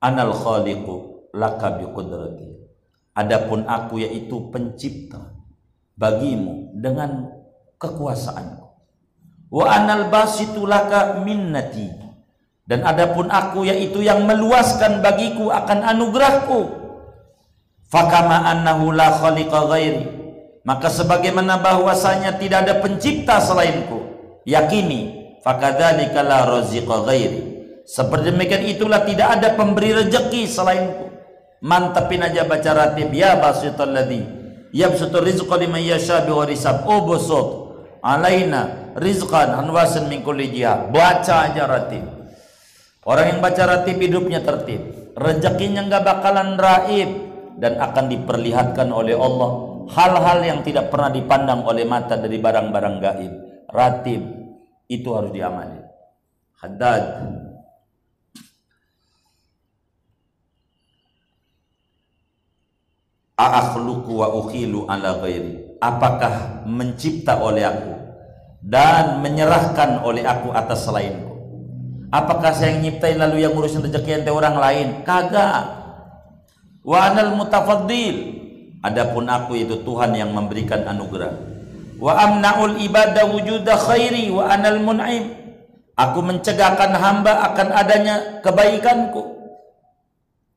anal 0.00 0.32
khaliqu 0.32 1.28
laka 1.36 1.76
biqudrati 1.78 2.50
adapun 3.14 3.68
aku 3.68 4.00
yaitu 4.00 4.48
pencipta 4.48 5.36
bagimu 6.00 6.72
dengan 6.72 7.28
kekuasaanku. 7.76 8.66
Wa 9.50 9.64
anal 9.68 10.08
basitu 10.08 10.64
laka 10.64 11.20
minnati. 11.20 11.90
Dan 12.64 12.86
adapun 12.86 13.26
aku 13.28 13.66
yaitu 13.66 13.98
yang 14.00 14.24
meluaskan 14.24 15.02
bagiku 15.02 15.50
akan 15.50 15.82
anugerahku. 15.82 16.70
Fakama 17.90 18.46
annahu 18.46 18.94
la 18.94 19.10
khaliqa 19.10 19.66
ghairi. 19.66 20.06
Maka 20.62 20.86
sebagaimana 20.86 21.58
bahwasanya 21.58 22.38
tidak 22.38 22.62
ada 22.62 22.74
pencipta 22.78 23.42
selainku 23.42 24.06
yakini 24.46 25.34
fakadzalika 25.42 26.20
la 26.20 26.46
raziqa 26.46 26.96
ghairi 27.08 27.49
seperti 27.86 28.32
demikian 28.32 28.64
itulah 28.66 29.02
tidak 29.04 29.28
ada 29.40 29.48
pemberi 29.54 29.96
rezeki 29.96 30.42
selainku 30.46 31.10
mantepin 31.60 32.24
aja 32.24 32.48
baca 32.48 32.70
ratib 32.72 33.10
ya 33.12 33.36
basitul 33.36 33.92
ladzi 33.92 34.22
yabsutur 34.72 35.24
rizqa 35.24 35.56
liman 35.60 35.82
yasha 35.82 36.24
bi 36.24 36.32
gharisab 36.32 36.86
oh 36.86 37.04
busut 37.04 37.48
alaina 38.00 38.94
rizqan 38.96 39.52
anwasan 39.52 40.08
min 40.08 40.24
kulli 40.24 40.48
jihah 40.48 40.88
baca 40.88 41.52
aja 41.52 41.66
ratib 41.68 42.20
orang 43.04 43.36
yang 43.36 43.40
baca 43.40 43.62
ratib 43.64 43.96
hidupnya 43.98 44.40
tertib. 44.44 45.00
Rezekinya 45.16 45.84
enggak 45.84 46.06
bakalan 46.06 46.56
raib 46.56 47.10
dan 47.58 47.76
akan 47.76 48.08
diperlihatkan 48.08 48.88
oleh 48.94 49.18
Allah. 49.18 49.68
Hal-hal 49.90 50.38
yang 50.46 50.60
tidak 50.62 50.88
pernah 50.88 51.10
dipandang 51.10 51.66
oleh 51.66 51.82
mata 51.82 52.14
dari 52.14 52.38
barang-barang 52.38 52.96
gaib. 53.02 53.32
Ratib 53.74 54.22
itu 54.86 55.08
harus 55.10 55.34
diamali. 55.34 55.82
Haddad 56.62 57.02
a'akhluqu 63.40 64.12
wa 64.12 64.28
ukhilu 64.36 64.84
ala 64.84 65.16
ghairi. 65.24 65.80
Apakah 65.80 66.64
mencipta 66.68 67.40
oleh 67.40 67.64
aku 67.64 67.92
dan 68.60 69.24
menyerahkan 69.24 70.04
oleh 70.04 70.28
aku 70.28 70.52
atas 70.52 70.84
selainku? 70.84 71.32
Apakah 72.12 72.52
saya 72.52 72.76
yang 72.76 72.84
nyiptain 72.84 73.16
lalu 73.16 73.46
yang 73.46 73.56
ngurusin 73.56 73.86
rezeki 73.86 74.20
ente 74.20 74.30
orang 74.34 74.60
lain? 74.60 74.88
Kagak. 75.06 75.80
Wa 76.84 77.08
anal 77.08 77.38
mutafaddil. 77.38 78.36
Adapun 78.84 79.30
aku 79.30 79.56
itu 79.56 79.80
Tuhan 79.86 80.12
yang 80.12 80.34
memberikan 80.34 80.84
anugerah. 80.84 81.32
Wa 82.00 82.12
amnaul 82.28 82.80
ibadah 82.82 83.24
wujuda 83.30 83.76
khairi 83.78 84.28
wa 84.32 84.52
anal 84.52 84.80
mun'im. 84.82 85.38
Aku 85.96 86.24
mencegahkan 86.24 86.96
hamba 86.96 87.52
akan 87.52 87.68
adanya 87.76 88.40
kebaikanku. 88.42 89.38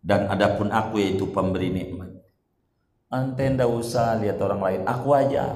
Dan 0.04 0.28
adapun 0.28 0.72
aku 0.72 1.00
yaitu 1.00 1.28
pemberi 1.32 1.72
nikmat 1.72 2.13
ante 3.14 3.46
ndak 3.46 3.70
usah 3.70 4.18
lihat 4.18 4.42
orang 4.42 4.62
lain. 4.66 4.82
Aku 4.90 5.14
aja. 5.14 5.54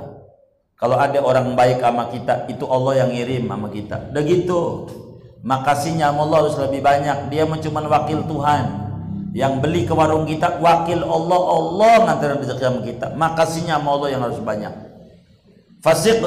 Kalau 0.78 0.93
ada 0.93 1.17
orang 1.26 1.58
baik 1.58 1.82
sama 1.82 2.13
kita 2.13 2.46
itu 2.46 2.70
Allah 2.70 3.02
yang 3.02 3.10
ngirim 3.10 3.50
sama 3.50 3.67
kita. 3.74 4.13
Udah 4.13 4.24
gitu. 4.30 4.62
Makasihnya 5.41 6.13
Allah 6.13 6.38
harus 6.46 6.54
lebih 6.62 6.86
banyak. 6.86 7.34
Dia 7.34 7.50
cuma 7.50 7.82
wakil 7.82 8.22
Tuhan. 8.30 8.86
Yang 9.34 9.54
beli 9.65 9.82
ke 9.89 9.93
warung 9.98 10.30
kita 10.30 10.62
wakil 10.62 11.02
Allah. 11.02 11.41
Allah 11.58 11.93
ngantar 12.06 12.38
rezeki 12.38 12.62
sama 12.62 12.82
kita. 12.86 13.08
Makasihnya 13.17 13.82
sama 13.82 13.89
Allah 13.98 14.10
yang 14.13 14.22
harus 14.22 14.38
banyak. 14.38 14.74
Fasik 15.82 16.22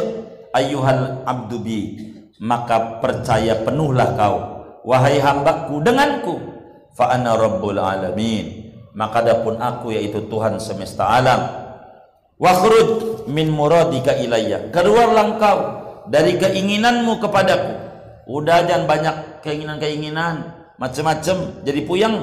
ayuhal 0.51 1.23
abdu 1.27 1.63
bi 1.63 1.81
maka 2.43 2.99
percaya 2.99 3.55
penuhlah 3.63 4.19
kau. 4.19 4.37
Wahai 4.83 5.23
hambaku 5.23 5.79
denganku. 5.79 6.35
Fa 6.99 7.15
ana 7.15 7.39
rabbul 7.39 7.79
alamin 7.79 8.70
maka 8.97 9.23
adapun 9.23 9.57
aku 9.61 9.95
yaitu 9.95 10.27
Tuhan 10.27 10.59
semesta 10.59 11.07
alam 11.07 11.71
wakhruj 12.41 13.29
min 13.29 13.53
muradika 13.53 14.17
ilayya. 14.17 14.73
Keluarlah 14.73 15.25
engkau 15.37 15.59
dari 16.09 16.41
keinginanmu 16.41 17.21
kepadaku. 17.23 17.75
Udah 18.31 18.65
jangan 18.67 18.87
banyak 18.89 19.17
keinginan-keinginan 19.45 20.55
macam-macam. 20.81 21.37
Jadi 21.63 21.81
puyeng. 21.85 22.17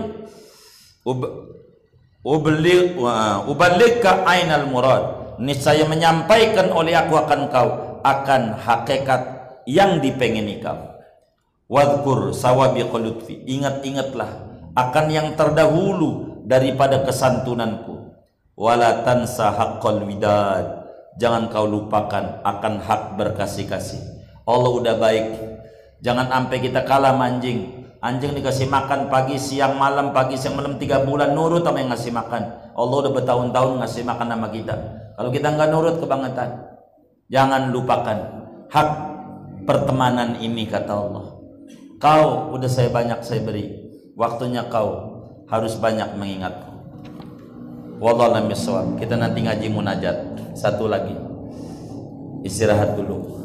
Ubalik 2.28 3.00
uballika 3.48 4.28
ainal 4.28 4.68
murad. 4.68 5.04
Niscaya 5.40 5.86
menyampaikan 5.86 6.74
oleh 6.74 6.98
aku 6.98 7.14
akan 7.16 7.42
kau 7.54 8.02
akan 8.02 8.58
hakikat 8.58 9.22
yang 9.70 10.02
dipengini 10.02 10.60
kau. 10.60 10.98
Wadkur 11.68 12.34
sawabi 12.36 12.84
lutfi. 12.84 13.44
Ingat-ingatlah 13.48 14.32
akan 14.76 15.06
yang 15.12 15.36
terdahulu 15.36 16.27
daripada 16.48 17.04
kesantunanku. 17.04 18.16
Wala 18.56 19.04
tansa 19.04 19.52
haqqal 19.52 20.08
widad. 20.08 20.88
Jangan 21.20 21.52
kau 21.52 21.68
lupakan 21.68 22.42
akan 22.42 22.74
hak 22.80 23.20
berkasih-kasih. 23.20 24.00
Allah 24.48 24.72
udah 24.72 24.96
baik. 24.96 25.28
Jangan 26.00 26.32
sampai 26.32 26.58
kita 26.64 26.88
kalah 26.88 27.14
manjing 27.14 27.78
anjing 27.98 28.38
dikasih 28.38 28.70
makan 28.70 29.10
pagi 29.10 29.42
siang 29.42 29.76
malam 29.76 30.14
pagi 30.14 30.38
siang 30.38 30.54
malam 30.54 30.78
tiga 30.78 31.02
bulan 31.02 31.34
nurut 31.34 31.66
sama 31.66 31.82
yang 31.82 31.92
ngasih 31.92 32.14
makan. 32.14 32.44
Allah 32.78 32.98
udah 33.04 33.14
bertahun-tahun 33.14 33.72
ngasih 33.84 34.04
makan 34.06 34.28
sama 34.32 34.48
kita. 34.54 34.76
Kalau 35.18 35.30
kita 35.34 35.48
nggak 35.54 35.70
nurut 35.74 35.96
kebangetan. 35.98 36.50
Jangan 37.28 37.76
lupakan 37.76 38.18
hak 38.72 38.90
pertemanan 39.68 40.40
ini 40.40 40.64
kata 40.70 40.94
Allah. 40.94 41.26
Kau 41.98 42.54
udah 42.56 42.70
saya 42.70 42.94
banyak 42.94 43.20
saya 43.26 43.42
beri. 43.44 43.66
Waktunya 44.16 44.66
kau 44.70 45.07
harus 45.48 45.80
banyak 45.80 46.20
mengingatku. 46.20 46.76
Wallahu 47.98 48.46
kita 49.00 49.16
nanti 49.18 49.42
ngaji 49.42 49.68
munajat. 49.72 50.18
Satu 50.54 50.86
lagi. 50.86 51.16
Istirahat 52.46 52.94
dulu 52.94 53.37